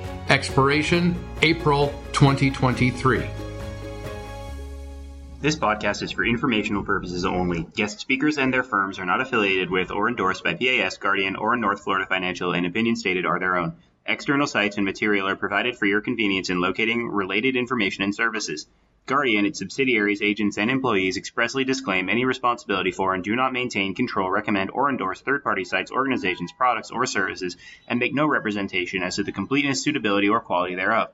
expiration 0.31 1.13
April 1.41 1.93
2023. 2.13 3.27
This 5.41 5.57
podcast 5.57 6.01
is 6.01 6.11
for 6.11 6.23
informational 6.23 6.85
purposes 6.85 7.25
only. 7.25 7.63
Guest 7.75 7.99
speakers 7.99 8.37
and 8.37 8.53
their 8.53 8.63
firms 8.63 8.97
are 8.97 9.05
not 9.05 9.19
affiliated 9.19 9.69
with 9.69 9.91
or 9.91 10.07
endorsed 10.07 10.45
by 10.45 10.53
PAS, 10.53 10.95
Guardian, 10.95 11.35
or 11.35 11.57
North 11.57 11.83
Florida 11.83 12.05
Financial, 12.05 12.53
and 12.53 12.65
opinions 12.65 13.01
stated 13.01 13.25
are 13.25 13.39
their 13.39 13.57
own. 13.57 13.73
External 14.05 14.47
sites 14.47 14.77
and 14.77 14.85
material 14.85 15.27
are 15.27 15.35
provided 15.35 15.77
for 15.77 15.85
your 15.85 15.99
convenience 15.99 16.49
in 16.49 16.61
locating 16.61 17.09
related 17.09 17.57
information 17.57 18.05
and 18.05 18.15
services. 18.15 18.67
Guardian, 19.07 19.45
its 19.45 19.59
subsidiaries, 19.59 20.21
agents, 20.21 20.57
and 20.57 20.69
employees 20.69 21.17
expressly 21.17 21.63
disclaim 21.63 22.07
any 22.07 22.23
responsibility 22.23 22.91
for 22.91 23.13
and 23.13 23.23
do 23.23 23.35
not 23.35 23.51
maintain, 23.51 23.95
control, 23.95 24.29
recommend, 24.29 24.69
or 24.71 24.89
endorse 24.89 25.21
third 25.21 25.43
party 25.43 25.63
sites, 25.63 25.91
organizations, 25.91 26.51
products, 26.51 26.91
or 26.91 27.05
services, 27.05 27.57
and 27.87 27.99
make 27.99 28.13
no 28.13 28.27
representation 28.27 29.01
as 29.01 29.15
to 29.15 29.23
the 29.23 29.31
completeness, 29.31 29.83
suitability, 29.83 30.29
or 30.29 30.39
quality 30.39 30.75
thereof. 30.75 31.09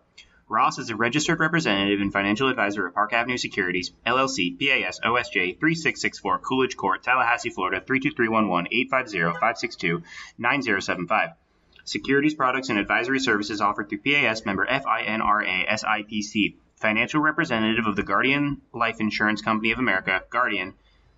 Ross 0.49 0.77
is 0.77 0.89
a 0.89 0.95
registered 0.95 1.39
representative 1.39 2.01
and 2.01 2.11
financial 2.11 2.49
advisor 2.49 2.87
of 2.87 2.93
Park 2.93 3.13
Avenue 3.13 3.37
Securities, 3.37 3.91
LLC, 4.05 4.57
PAS, 4.59 4.99
OSJ, 4.99 5.59
3664 5.59 6.39
Coolidge 6.39 6.77
Court, 6.77 7.01
Tallahassee, 7.03 7.49
Florida, 7.49 7.81
32311 7.81 8.67
850 8.71 9.39
562 9.39 10.03
9075. 10.37 11.29
Securities 11.83 12.35
products 12.35 12.69
and 12.69 12.79
advisory 12.79 13.19
services 13.19 13.61
offered 13.61 13.89
through 13.89 13.99
PAS 13.99 14.45
member 14.45 14.65
FINRA 14.65 15.67
SIPC 15.69 16.55
financial 16.77 17.21
representative 17.21 17.87
of 17.87 17.95
the 17.95 18.03
Guardian 18.03 18.61
Life 18.73 18.97
Insurance 18.99 19.41
Company 19.41 19.71
of 19.71 19.79
America, 19.79 20.21
Guardian, 20.29 20.73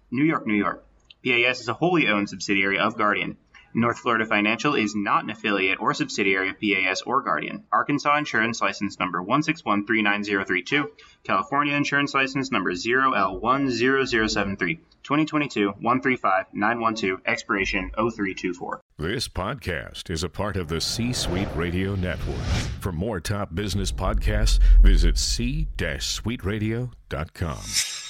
New 0.10 0.24
York, 0.24 0.48
New 0.48 0.56
York. 0.56 0.86
PAS 1.24 1.60
is 1.60 1.68
a 1.68 1.74
wholly 1.74 2.08
owned 2.08 2.30
subsidiary 2.30 2.80
of 2.80 2.98
Guardian. 2.98 3.38
North 3.74 4.00
Florida 4.00 4.26
Financial 4.26 4.76
is 4.76 4.94
not 4.96 5.24
an 5.24 5.30
affiliate 5.30 5.80
or 5.80 5.94
subsidiary 5.94 6.50
of 6.50 6.60
PAS 6.60 7.04
or 7.04 7.22
Guardian. 7.22 7.64
Arkansas 7.72 8.18
Insurance 8.18 8.60
License 8.62 9.00
Number 9.00 9.24
161-39032. 9.24 10.90
California 11.24 11.76
Insurance 11.76 12.14
License 12.14 12.52
Number 12.52 12.74
0L10073. 12.74 14.80
2022-135-912. 15.04 17.22
Expiration 17.26 17.90
0324. 17.96 18.82
This 18.98 19.28
podcast 19.28 20.10
is 20.10 20.24
a 20.24 20.30
part 20.30 20.58
of 20.58 20.68
the 20.68 20.82
C-Suite 20.82 21.48
Radio 21.56 21.94
Network. 21.96 22.42
For 22.82 22.92
more 22.92 23.20
top 23.20 23.54
business 23.56 23.92
podcasts, 23.92 24.60
visit 24.82 25.18
c-suiteradio.com. 25.18 28.09